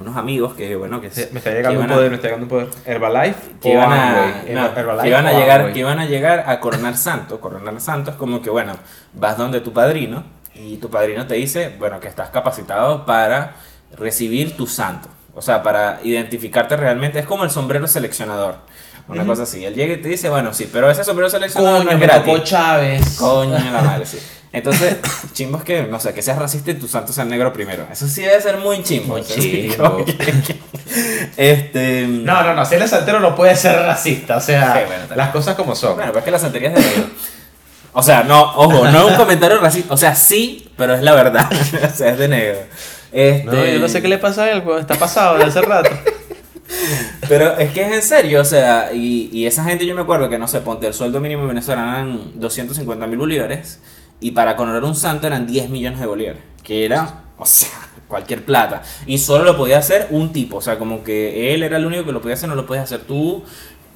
[0.00, 2.44] unos amigos que, bueno, que, Sí, Me está llegando un a- poder, me está llegando
[2.46, 2.68] un poder.
[2.86, 4.54] Herbalife que o iban a, Amway.
[4.54, 5.72] no, Herbalife que iban a llegar, Amway.
[5.74, 7.40] que iban a llegar a coronar santo.
[7.40, 8.72] Coronar santo es como que, bueno,
[9.12, 10.24] vas donde tu padrino
[10.54, 13.52] y tu padrino te dice, bueno, que estás capacitado para
[13.96, 15.08] recibir tu santo.
[15.34, 17.18] O sea, para identificarte realmente.
[17.18, 18.56] Es como el sombrero seleccionador.
[19.08, 19.64] Una cosa así.
[19.64, 22.06] Él llega y te dice, bueno, sí, pero ese sombrero seleccionado no Coño, es me
[22.06, 22.42] gratis.
[22.44, 23.16] Chávez.
[23.18, 24.18] Coño, la madre, sí.
[24.52, 24.98] Entonces,
[25.32, 27.86] chimbo es que, no sé, que seas racista y tu santo sea negro primero.
[27.90, 29.14] Eso sí debe ser muy chimbo.
[29.14, 29.22] Muy
[31.36, 32.06] este.
[32.06, 35.16] No, no, no, si eres soltero no puede ser racista, o sea, Sí, bueno, tal
[35.16, 35.96] las cosas como son.
[35.96, 37.04] Bueno, pero es que la santería es de negro.
[37.94, 39.94] O sea, no, ojo, no es un comentario racista.
[39.94, 41.50] O sea, sí, pero es la verdad.
[41.92, 42.58] o sea, es de negro.
[43.10, 45.60] Este, No, yo no sé qué le pasa a él, pues, está pasado de hace
[45.62, 45.90] rato.
[47.28, 50.30] Pero es que es en serio, o sea, y, y esa gente yo me acuerdo
[50.30, 53.78] que no sé, ponte el sueldo mínimo venezolano eran 250 mil bolívares
[54.22, 57.68] y para coronar un santo eran 10 millones de bolívares, que era, o sea,
[58.08, 58.82] cualquier plata.
[59.06, 62.04] Y solo lo podía hacer un tipo, o sea, como que él era el único
[62.04, 63.42] que lo podía hacer, no lo podías hacer tú,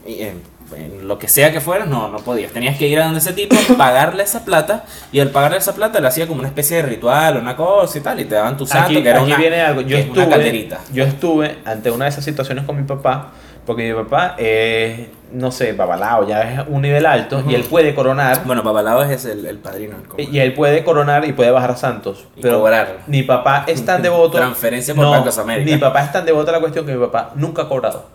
[0.05, 0.35] eh,
[0.74, 2.51] en lo que sea que fuera, no, no podías.
[2.51, 6.01] Tenías que ir a donde ese tipo, pagarle esa plata y al pagarle esa plata
[6.01, 8.66] le hacía como una especie de ritual, una cosa y tal, y te daban tu
[8.66, 9.83] santo, Aquí, que era aquí una, viene algo.
[9.83, 10.81] Yo que es una estuve, calderita.
[10.93, 13.33] yo estuve ante una de esas situaciones con mi papá,
[13.67, 17.95] porque mi papá es, no sé, babalao, ya es un nivel alto, y él puede
[17.95, 19.97] coronar, Bueno, Babalao es el, el padrino.
[20.09, 20.23] cobro.
[20.23, 22.25] y él puede coronar y puede bajar a santos.
[22.37, 22.99] Y pero cobrar.
[23.09, 24.37] mi papá es tan devoto.
[24.39, 25.71] Transferencia por no, Bancos América.
[25.71, 28.07] Mi papá es tan devoto a la cuestión que mi papá nunca ha cobrado.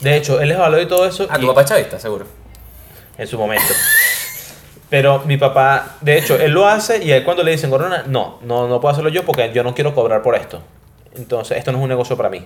[0.00, 1.26] De hecho, él es valor y todo eso.
[1.30, 2.26] Ah, y- tu papá es chavista, seguro.
[3.16, 3.72] en su momento.
[4.90, 8.38] Pero mi papá, de hecho, él lo hace y él cuando le dicen corona, no,
[8.42, 10.60] no, no puedo hacerlo yo porque yo no quiero cobrar por esto.
[11.16, 12.44] Entonces, esto no es un negocio para mí.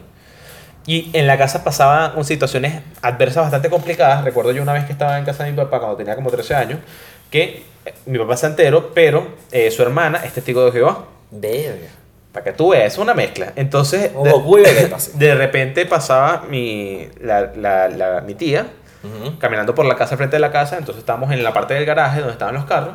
[0.88, 4.24] Y en la casa pasaban situaciones adversas bastante complicadas.
[4.24, 6.54] Recuerdo yo una vez que estaba en casa de mi papá cuando tenía como 13
[6.54, 6.78] años,
[7.30, 11.04] que eh, mi papá es santero, pero eh, su hermana es testigo de Jehová.
[11.30, 11.88] Verga.
[12.32, 13.52] Para que tú veas, es una mezcla.
[13.54, 14.12] Entonces,
[14.98, 15.10] sí.
[15.14, 18.66] de repente pasaba mi, la, la- la- mi tía
[19.38, 22.18] caminando por la casa frente de la casa, entonces estábamos en la parte del garaje
[22.20, 22.94] donde estaban los carros.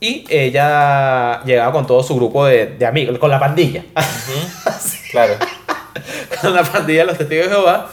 [0.00, 3.84] Y ella llegaba con todo su grupo de, de amigos, con la pandilla,
[5.10, 5.34] Claro.
[6.42, 7.90] con la pandilla de los testigos de Jehová.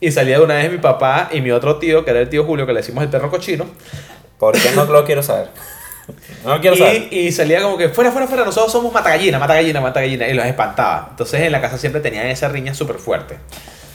[0.00, 2.44] Y salía de una vez mi papá y mi otro tío, que era el tío
[2.44, 3.66] Julio, que le decimos el perro cochino.
[4.38, 5.48] ¿Por qué no lo quiero saber?
[6.44, 7.08] No lo quiero saber.
[7.10, 10.26] Y, y salía como que fuera, fuera, fuera, nosotros somos matagallina, matagallina, matagallina.
[10.28, 11.08] Y los espantaba.
[11.10, 13.36] Entonces en la casa siempre tenían esa riña súper fuerte.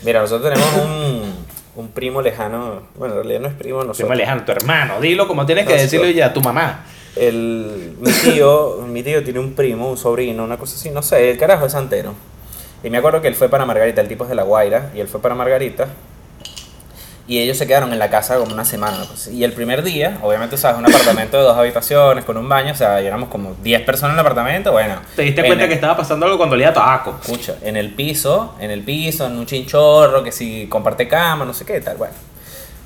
[0.03, 1.33] Mira, nosotros tenemos un,
[1.75, 2.83] un primo lejano.
[2.95, 4.07] Bueno, en realidad no es primo, nosotros.
[4.09, 5.01] más lejano, tu hermano.
[5.01, 6.85] Dilo como tienes que No, decirlo ya, tu mamá.
[7.15, 11.31] El, mi tío, mi tío tiene un primo, un sobrino, una cosa así, no sé,
[11.31, 12.13] el carajo es santero.
[12.83, 14.99] Y me acuerdo que él fue para Margarita, el tipo es de La Guaira, y
[14.99, 15.87] él fue para Margarita.
[17.27, 18.97] Y ellos se quedaron en la casa como una semana.
[19.11, 19.31] así.
[19.35, 22.75] Y el primer día, obviamente, sabes, un apartamento de dos habitaciones con un baño, o
[22.75, 24.97] sea, éramos como 10 personas en el apartamento, bueno.
[25.15, 27.15] Te diste en cuenta el- que estaba pasando algo cuando olía a tabaco.
[27.23, 31.53] Escucha, en el piso, en el piso, en un chinchorro, que si comparte cama, no
[31.55, 32.13] sé qué, tal, bueno.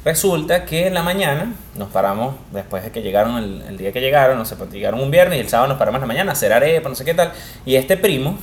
[0.05, 3.99] Resulta que en la mañana nos paramos, después de que llegaron, el, el día que
[3.99, 6.31] llegaron, no sé, pues llegaron un viernes y el sábado nos paramos en la mañana
[6.31, 7.33] a hacer arepa, no sé qué tal,
[7.65, 8.39] y este primo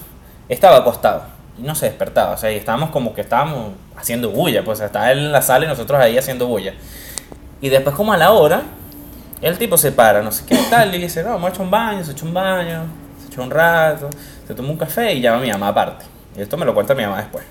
[0.50, 1.24] estaba acostado
[1.58, 5.10] y no se despertaba, o sea, y estábamos como que estábamos haciendo bulla, pues estaba
[5.10, 6.74] él en la sala y nosotros ahí haciendo bulla.
[7.60, 8.62] Y después como a la hora,
[9.40, 11.70] el tipo se para, no sé qué tal, y dice, no, vamos a echar un
[11.70, 12.84] baño, se echa un baño,
[13.20, 14.10] se echa un rato,
[14.46, 16.04] se toma un café y llama a mi mamá aparte.
[16.36, 17.44] Y esto me lo cuenta mi mamá después.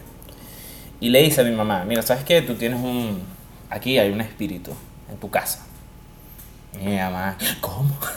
[1.00, 2.42] Y le dice a mi mamá, mira, ¿sabes qué?
[2.42, 3.22] Tú tienes un...
[3.70, 4.72] Aquí hay un espíritu
[5.12, 5.66] en tu casa.
[6.82, 7.98] Mi mamá, ¿cómo?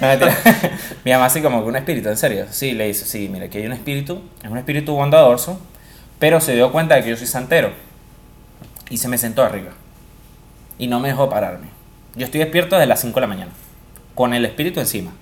[1.04, 2.46] Mi mamá así como que un espíritu, en serio.
[2.50, 5.60] Sí, le dice, sí, mira, aquí hay un espíritu, es un espíritu bondadoso,
[6.18, 7.72] pero se dio cuenta de que yo soy santero.
[8.88, 9.70] Y se me sentó arriba.
[10.78, 11.68] Y no me dejó pararme.
[12.14, 13.52] Yo estoy despierto desde las 5 de la mañana,
[14.14, 15.12] con el espíritu encima.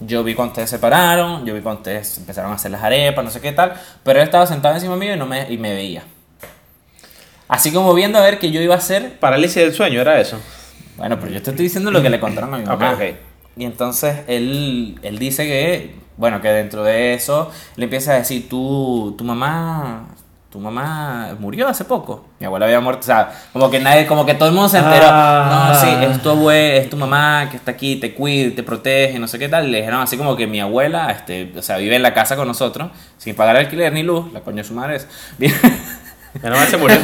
[0.00, 3.24] Yo vi cuando ustedes se pararon, yo vi cuando ustedes empezaron a hacer las arepas,
[3.24, 5.74] no sé qué tal, pero él estaba sentado encima mío y, no me, y me
[5.74, 6.02] veía.
[7.48, 10.40] Así como viendo a ver que yo iba a hacer Parálisis del sueño, era eso.
[11.02, 12.92] Bueno, pero yo te estoy diciendo lo que le contaron a mi mamá.
[12.92, 13.00] ok.
[13.56, 18.48] Y entonces él, él dice que, bueno, que dentro de eso le empieza a decir,
[18.48, 20.06] tú, tu mamá,
[20.48, 22.26] tu mamá murió hace poco.
[22.38, 24.78] Mi abuela había muerto, o sea, como que nadie, como que todo el mundo se
[24.78, 25.06] enteró.
[25.10, 25.72] Ah.
[25.72, 29.18] No, sí, es tu abuela, es tu mamá que está aquí, te cuida, te protege,
[29.18, 29.72] no sé qué tal.
[29.72, 32.46] Le dijeron así como que mi abuela, este, o sea, vive en la casa con
[32.46, 35.08] nosotros, sin pagar alquiler ni luz, la coño de su madre es.
[36.40, 36.98] Menos mal se murió.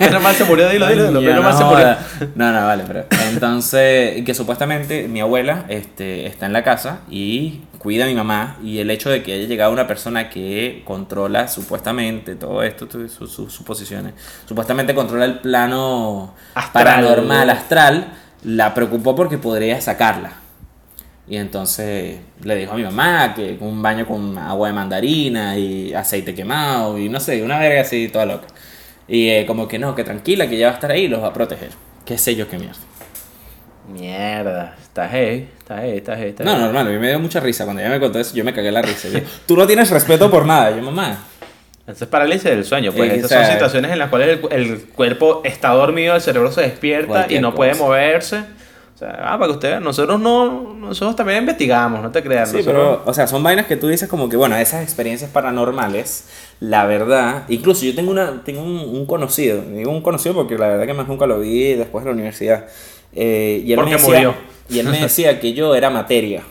[0.00, 1.06] Menos mal se murió, dilo, dilo.
[1.08, 1.20] dilo.
[1.20, 1.96] Menos mal no se murió.
[2.34, 3.06] No, no, vale, pero.
[3.30, 8.56] Entonces, que supuestamente mi abuela este, está en la casa y cuida a mi mamá.
[8.62, 13.52] Y el hecho de que haya llegado una persona que controla supuestamente todo esto, sus
[13.52, 14.14] suposiciones,
[14.46, 16.84] supuestamente controla el plano Astral.
[16.84, 18.12] paranormal, astral,
[18.44, 20.32] la preocupó porque podría sacarla.
[21.30, 25.94] Y entonces le dijo a mi mamá que un baño con agua de mandarina y
[25.94, 28.48] aceite quemado y no sé, una verga así toda loca.
[29.10, 31.22] Y eh, como que no, que tranquila, que ya va a estar ahí y los
[31.22, 31.70] va a proteger.
[32.06, 32.78] ¿Qué sé yo qué mierda?
[33.92, 36.30] Mierda, está heavy, está heavy, está heavy.
[36.30, 36.62] Está No, heavy.
[36.64, 37.64] normal, a mí me dio mucha risa.
[37.64, 39.08] Cuando ella me contó eso, yo me cagué la risa.
[39.08, 40.70] Yo, Tú no tienes respeto por nada.
[40.70, 41.18] Yo, mamá,
[41.88, 44.82] Eso es parálisis del sueño, pues Y, esas son situaciones en las cuales el, el
[44.88, 47.82] cuerpo está dormido, el cerebro se despierta y no puede cosa.
[47.82, 48.44] moverse.
[49.00, 52.50] Sea, ah, para que ustedes vean, nosotros no, nosotros también investigamos, no te creas.
[52.50, 55.30] Sí, nosotros- pero, o sea, son vainas que tú dices como que, bueno, esas experiencias
[55.30, 56.26] paranormales,
[56.60, 60.68] la verdad, incluso yo tengo, una, tengo un, un conocido, digo un conocido porque la
[60.68, 62.66] verdad que más nunca lo vi después de la universidad,
[63.14, 64.34] eh, y, él Porque me decía, murió.
[64.68, 66.42] y él me decía que yo era materia.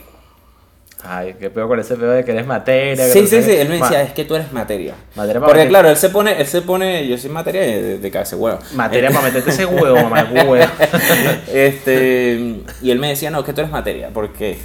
[1.02, 3.04] Ay, qué peor con ese peor de que eres materia.
[3.06, 4.94] que Sí, sí, sí, él me Ma- decía, es que tú eres materia.
[5.14, 8.10] Materia Porque meter- claro, él se pone, él se pone, yo soy materia de, de
[8.10, 8.58] cabeza huevo.
[8.74, 10.56] Materia para meterte ese huevo, mamá, huevo.
[11.52, 14.08] este, y él me decía, no, que tú eres materia.
[14.10, 14.58] ¿Por qué?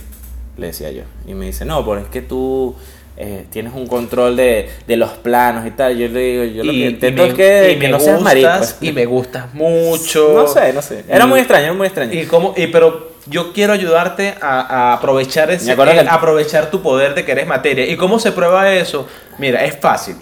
[0.57, 1.03] Le decía yo.
[1.27, 2.75] Y me dice, no, porque es que tú
[3.17, 5.97] eh, tienes un control de, de los planos y tal.
[5.97, 8.49] Yo le digo, yo lo que intento me- es que, y que no seas marico.
[8.49, 10.33] gustas, y me gustas mucho.
[10.33, 11.03] No sé, no sé.
[11.07, 12.13] Era muy extraño, era muy extraño.
[12.13, 16.81] Y cómo, y pero yo quiero ayudarte a, a aprovechar ese, eh, el- aprovechar tu
[16.81, 17.85] poder de que eres materia.
[17.85, 19.07] ¿Y cómo se prueba eso?
[19.37, 20.15] Mira, es fácil.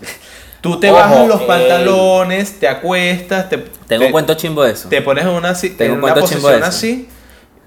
[0.62, 4.64] Tú te Ojo, bajas los eh, pantalones, te acuestas, te, Tengo te, un cuento chimbo
[4.64, 4.88] de eso.
[4.88, 7.10] te pones en una, Tengo en un una posición así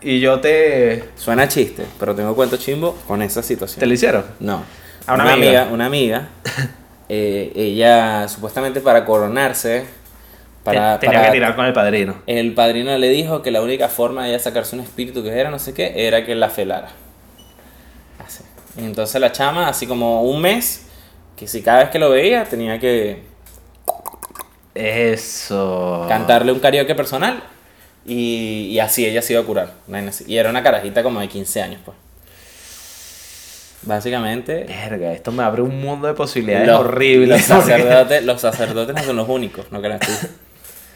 [0.01, 3.81] y yo te Suena chiste, pero tengo cuento chimbo con esa situación.
[3.81, 4.25] te lo hicieron.
[4.41, 4.63] No.
[5.07, 5.69] A una amiga.
[5.71, 6.29] Una amiga.
[7.09, 9.85] eh, ella, supuestamente para coronarse,
[10.67, 12.17] para, tenía para- que tirar con el padrino.
[12.27, 15.51] el padrino le dijo que la única forma de ella sacarse un espíritu que era
[15.51, 16.89] no sé qué, era que la felara.
[18.25, 18.43] Así.
[18.79, 20.87] Y entonces la chama, así como un mes,
[21.37, 23.23] que si cada vez que lo veía tenía que
[24.75, 26.05] Eso.
[26.09, 27.43] cantarle un karaoke personal
[28.05, 29.73] y, y así ella se iba a curar.
[30.27, 31.97] Y era una carajita como de 15 años, pues.
[33.83, 37.49] Básicamente, Verga, esto me abre un mundo de posibilidades los, horribles.
[37.49, 40.13] Los sacerdotes, los sacerdotes no son los únicos, no creas tú.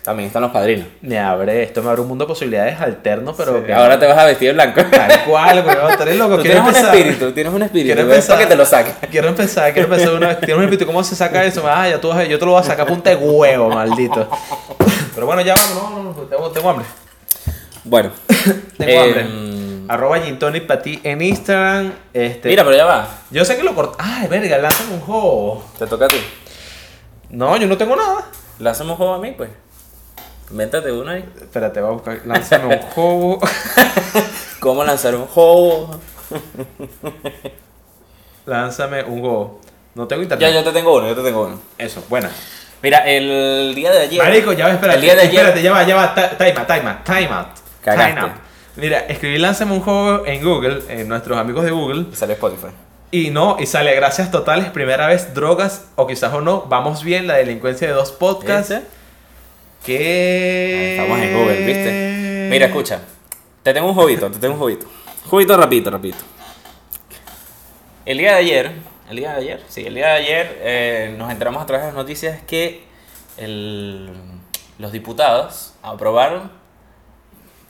[0.03, 0.87] También están los padrinos.
[1.03, 4.17] Me abre, esto me abre un mundo de posibilidades alternos, pero que Ahora te vas
[4.17, 4.81] a vestir de blanco.
[4.91, 6.37] Tal cual, weón, tú eres loco.
[6.37, 6.95] Tú tienes un empezar.
[6.97, 7.87] espíritu, tienes un espíritu.
[7.95, 8.37] Quiero empezar.
[8.37, 8.95] Para que te lo saques.
[9.11, 10.39] Quiero empezar, quiero empezar una vez.
[10.39, 11.63] Tienes un espíritu, ¿cómo se saca eso?
[11.69, 14.27] Ah, ya tú vas a- yo te lo voy a sacar punta de huevo, maldito.
[15.15, 16.87] Pero bueno, ya vamos, no, no, no, tengo, tengo hambre.
[17.85, 18.11] Bueno.
[18.79, 19.27] Tengo eh, hambre.
[19.89, 21.93] Arroba Gintonic para ti en Instagram.
[22.15, 23.09] Este, Mira, pero ya va.
[23.31, 23.97] yo sé que lo corté.
[23.99, 25.65] Ay, verga, lánzame un juego.
[25.79, 26.17] Te toca a ti.
[27.31, 28.27] No, yo no tengo nada.
[28.59, 29.51] Lánzame un juego a mí, pues.
[30.51, 31.25] Invéntate uno ahí.
[31.41, 32.21] Espérate, voy a buscar.
[32.25, 33.41] Lánzame un juego.
[34.61, 36.01] ¿Cómo lanzar un juego?
[38.47, 39.61] Lánzame un juego.
[39.95, 40.49] No tengo internet.
[40.49, 41.61] Ya, yo te tengo uno, yo te tengo uno.
[41.79, 42.31] Eso, buena.
[42.83, 44.23] Mira, el día de ayer.
[44.23, 44.99] Marico, ya va, espérate.
[44.99, 45.35] El día de ayer.
[45.35, 46.15] Espérate, ya va, ya va.
[46.15, 47.47] Time out, time out, time out.
[47.83, 48.15] Cagaste.
[48.15, 48.33] Time out.
[48.77, 52.07] Mira, escribí Lánzame un juego en Google, en nuestros amigos de Google.
[52.15, 52.69] Sale Spotify.
[53.13, 57.27] Y no, y sale gracias totales, primera vez, drogas, o quizás o no, vamos bien,
[57.27, 58.71] la delincuencia de dos podcasts.
[58.71, 59.00] ¿Viste?
[59.85, 60.97] Que...
[60.97, 62.49] Estamos en Google, ¿viste?
[62.51, 63.01] Mira, escucha.
[63.63, 64.87] Te tengo un jueguito, te tengo un jueguito.
[65.29, 66.19] Jueguito rapidito, rapidito.
[68.07, 68.73] El día de ayer,
[69.11, 71.93] el día de ayer, sí, el día de ayer eh, nos enteramos a través de
[71.93, 72.83] las noticias que
[73.37, 74.11] el-
[74.79, 76.51] los diputados aprobaron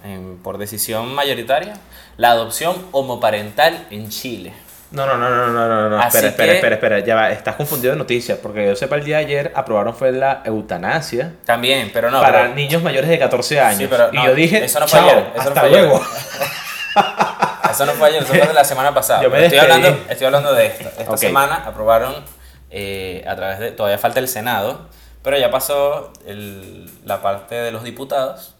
[0.04, 1.74] en- por decisión mayoritaria
[2.16, 4.52] la adopción homoparental en Chile.
[4.92, 5.98] No, no, no, no, no, no, no.
[6.00, 8.96] Así Espera, espera, que- espera, espera, ya va, estás confundido de noticias, porque yo sepa
[8.96, 12.20] el día de ayer aprobaron fue la eutanasia También, pero no.
[12.20, 13.78] para pero- niños mayores de 14 años.
[13.78, 15.80] Sí, pero y no, yo dije, eso no fue ayer, eso no hasta fue ayer".
[15.84, 16.04] luego.
[17.70, 19.22] Eso no fue ayer, eso fue de la semana pasada.
[19.22, 20.88] Yo me estoy, hablando, estoy hablando de esta.
[20.88, 21.16] Esta Ok.
[21.18, 22.16] semana aprobaron
[22.70, 23.70] eh, a través de.
[23.70, 24.88] Todavía falta el Senado,
[25.22, 28.56] pero ya pasó el- la parte de los diputados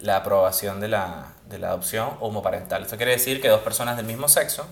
[0.00, 2.82] la aprobación de la, de la adopción homoparental.
[2.82, 4.66] Esto quiere decir que dos personas del mismo sexo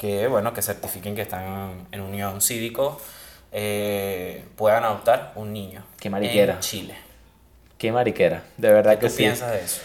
[0.00, 2.98] que, bueno, que certifiquen que están en unión cívico
[3.52, 5.84] eh, puedan adoptar un niño.
[6.00, 6.54] Qué mariquera.
[6.54, 6.96] En Chile.
[7.76, 9.18] Qué mariquera, de verdad ¿Qué que sí.
[9.18, 9.82] piensas de eso?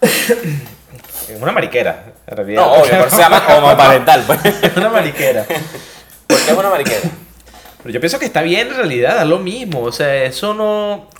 [0.00, 2.62] Es una mariquera, en realidad.
[2.62, 4.22] No, obvio, pero se llama homoparental.
[4.22, 4.46] Pues.
[4.46, 5.44] es una mariquera.
[5.44, 7.10] ¿Por qué es una mariquera?
[7.82, 9.82] Pero yo pienso que está bien en realidad, da lo mismo.
[9.82, 11.10] O sea, eso no.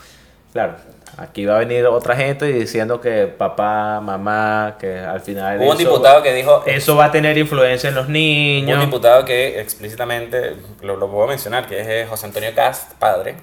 [0.55, 0.77] Claro,
[1.17, 5.59] aquí va a venir otra gente diciendo que papá, mamá, que al final.
[5.61, 8.81] Hubo un diputado que dijo, Eso va a tener influencia en los un niños.
[8.81, 13.37] diputado que explícitamente, lo, lo puedo mencionar, que es eh, José Antonio Cast, padre.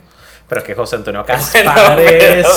[0.50, 2.48] Pero es que José Antonio Bueno, padre es.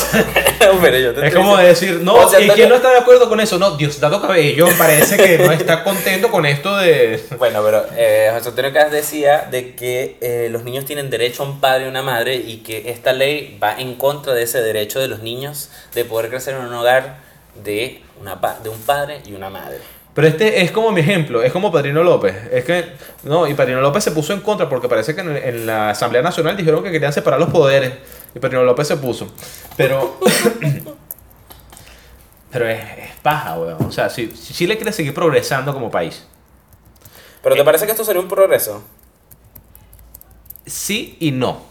[0.61, 2.75] pero- pero yo te Es estoy como diciendo- decir, no, José ¿y Antonio- quién no
[2.77, 3.59] está de acuerdo con eso?
[3.59, 7.21] No, Diosdado Cabello parece que no está contento con esto de.
[7.39, 11.47] Bueno, pero eh, José Antonio Cast decía de que eh, los niños tienen derecho a
[11.47, 15.01] un padre y una madre y que esta ley va en contra de ese derecho
[15.01, 17.17] de los niños de poder crecer en un hogar
[17.65, 19.79] de, una, pa- de un padre y una madre.
[20.15, 22.35] Pero este es como mi ejemplo, es como Padrino López.
[22.51, 22.93] Es que,
[23.23, 26.23] no, y Padrino López se puso en contra porque parece que en, en la Asamblea
[26.23, 27.93] Nacional dijeron que querían separar los poderes.
[28.35, 29.33] Y Padrino López se puso.
[29.77, 30.19] Pero.
[32.51, 33.85] pero es, es paja, weón.
[33.85, 36.27] O sea, si, si Chile quiere seguir progresando como país,
[37.43, 38.83] ¿Pero te parece que esto sería un progreso?
[40.67, 41.63] sí y no.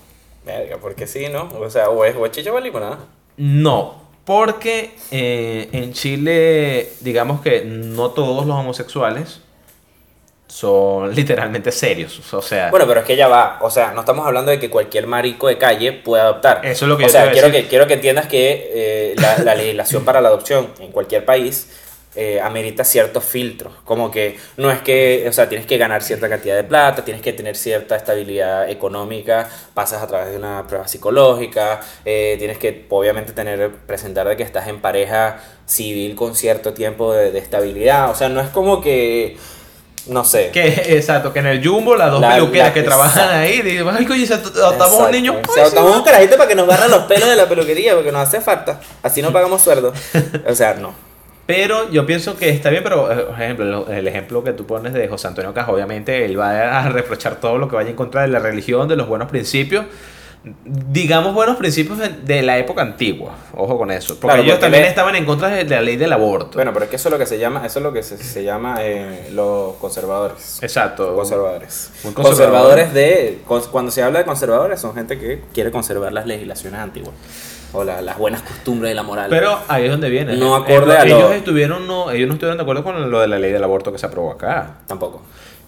[0.45, 1.47] Verga, porque sí, ¿no?
[1.57, 2.99] O sea, o es o es chicha o limonada.
[3.37, 9.41] No, porque eh, en Chile, digamos que no todos los homosexuales
[10.45, 12.32] son literalmente serios.
[12.32, 13.57] O sea, Bueno, pero es que ya va.
[13.61, 16.63] O sea, no estamos hablando de que cualquier marico de calle pueda adoptar.
[16.63, 17.63] Eso es lo que O yo sea, quiero decir.
[17.63, 21.67] que, quiero que entiendas que eh, la, la legislación para la adopción en cualquier país
[22.16, 23.74] eh, amerita ciertos filtros.
[23.86, 27.22] Como que no es que, o sea, tienes que ganar cierta cantidad de plata, tienes
[27.22, 32.86] que tener cierta estabilidad económica, pasas a través de una prueba psicológica, eh, tienes que,
[32.89, 38.10] obviamente, tener, presentar de que estás en pareja civil con cierto tiempo de, de estabilidad.
[38.10, 39.38] O sea, no es como que.
[40.07, 40.49] No sé.
[40.51, 40.66] que
[40.97, 43.36] exacto, que en el Jumbo las dos La- peluqueras la- que trabajan exacto.
[43.38, 45.39] ahí, dicen, ay, coño, se adoptamos un niño.
[45.60, 48.41] Adoptamos un carajito para que nos barran los pelos de la peluquería, porque nos hace
[48.41, 48.80] falta.
[49.03, 49.93] Así no pagamos sueldo.
[50.47, 51.09] O sea, no.
[51.50, 54.93] Pero yo pienso que está bien, pero eh, por ejemplo, el ejemplo que tú pones
[54.93, 58.22] de José Antonio Caja, obviamente él va a reprochar todo lo que vaya en contra
[58.22, 59.86] de la religión, de los buenos principios.
[60.64, 64.84] Digamos buenos principios de- la época antigua, ojo con eso, porque Claro, ellos porque también
[64.84, 66.52] le- estaban en contra de la ley del aborto.
[66.54, 68.16] Bueno, pero es que eso es lo que se llama, eso es lo que se,
[68.18, 70.60] se llama eh, los conservadores.
[70.62, 71.16] Exacto.
[71.16, 71.91] Conservadores.
[72.04, 72.86] Muy conservadores.
[72.88, 73.39] Conservadores de.
[73.72, 77.14] Cuando se habla de conservadores, son gente que quiere conservar las legislaciones antiguas.
[77.74, 79.28] O la- las buenas costumbres de la moral.
[79.30, 80.36] Pero ahí es donde viene.
[80.38, 83.28] No acorde a lo- ellos estuvieron no, ellos no estuvieron de acuerdo con lo de
[83.28, 84.78] la ley del aborto que se aprobó acá.
[84.88, 85.22] Tampoco.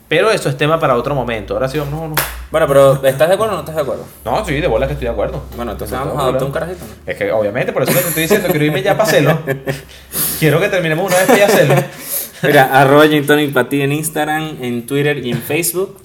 [0.08, 1.54] Pero eso es tema para otro momento.
[1.54, 2.16] Ahora sí, vamos, no, no.
[2.52, 4.04] Bueno, pero ¿estás de acuerdo o no estás de acuerdo?
[4.26, 5.42] No, sí, de bola que estoy de acuerdo.
[5.56, 6.84] Bueno, entonces vamos a adoptar un carajito.
[7.06, 9.40] Es que obviamente, por eso que te estoy diciendo, quiero irme ya para hacerlo.
[10.40, 11.76] Quiero que terminemos una vez que ya hacerlo.
[12.44, 15.98] Mira, arroba Gin Tonic para ti en Instagram, en Twitter y en Facebook.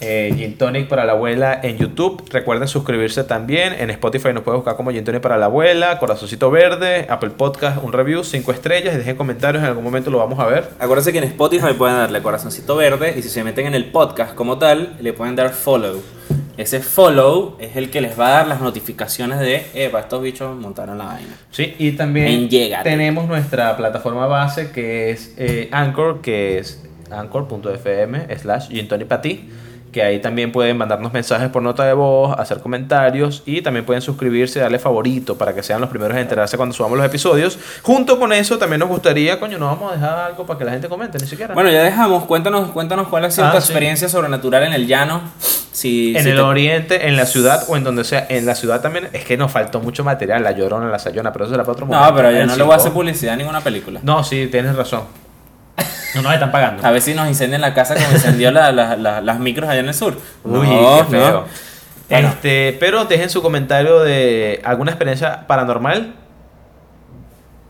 [0.00, 2.22] Eh, Gin Tonic para la abuela en YouTube.
[2.30, 3.74] Recuerden suscribirse también.
[3.78, 7.82] En Spotify nos pueden buscar como Gin Tonic para la abuela, Corazoncito Verde, Apple Podcast,
[7.82, 8.96] un review, 5 estrellas.
[8.96, 10.70] Dejen comentarios, en algún momento lo vamos a ver.
[10.78, 14.34] Acuérdense que en Spotify pueden darle corazoncito verde y si se meten en el podcast
[14.34, 16.02] como tal, le pueden dar follow.
[16.56, 20.56] Ese follow es el que les va a dar las notificaciones de, epa, estos bichos
[20.56, 21.36] montaron la vaina.
[21.50, 22.48] Sí, y también
[22.84, 28.68] tenemos nuestra plataforma base que es eh, Anchor, que es anchor.fm slash
[29.08, 29.50] para ti.
[29.94, 34.02] Que ahí también pueden mandarnos mensajes por nota de voz, hacer comentarios y también pueden
[34.02, 37.56] suscribirse, darle favorito para que sean los primeros en enterarse cuando subamos los episodios.
[37.82, 40.72] Junto con eso, también nos gustaría, coño, no vamos a dejar algo para que la
[40.72, 41.54] gente comente, ni siquiera.
[41.54, 43.68] Bueno, ya dejamos, cuéntanos, cuéntanos cuál ha sido Ah, tu sí.
[43.68, 45.20] experiencia sobrenatural en el llano.
[45.70, 48.26] Si, en si el te- oriente, en la ciudad o en donde sea.
[48.28, 51.44] En la ciudad también es que nos faltó mucho material, la llorona, la sayona, pero
[51.44, 52.10] eso será para otro momento.
[52.10, 54.00] No, pero yo no le voy a hacer publicidad a ninguna película.
[54.02, 55.02] No, sí, tienes razón.
[56.14, 56.86] No nos están pagando.
[56.86, 59.80] A ver si nos incendian la casa como incendió la- la- la- las micros allá
[59.80, 60.16] en el sur.
[60.44, 61.30] Uy, No, qué feo.
[61.32, 61.44] no.
[62.10, 62.28] Bueno.
[62.28, 66.14] Este, pero dejen su comentario de alguna experiencia paranormal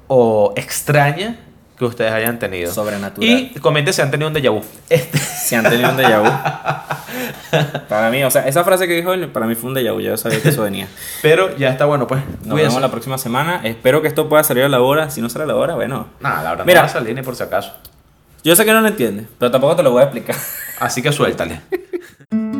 [0.09, 1.36] o extraña
[1.78, 2.72] que ustedes hayan tenido.
[2.72, 3.28] Sobrenatural.
[3.28, 4.62] Y comenten si han tenido un déjà vu.
[4.88, 6.30] Este, Si han tenido un déjà vu.
[7.88, 10.01] Para mí, o sea, esa frase que dijo él, para mí fue un déjà vu.
[10.01, 10.88] Yo sabía que eso venía.
[11.22, 12.20] pero ya está bueno, pues.
[12.24, 12.62] Nos Cuídense.
[12.66, 13.61] vemos la próxima semana.
[13.64, 15.11] Espero que esto pueda salir a la hora.
[15.11, 16.09] Si no sale a la hora, bueno.
[16.20, 16.80] Nada, la verdad Mira.
[16.80, 17.72] no va a salir ni por si acaso.
[18.45, 20.36] Yo sé que no lo entiendes, pero tampoco te lo voy a explicar.
[20.78, 21.62] Así que suéltale.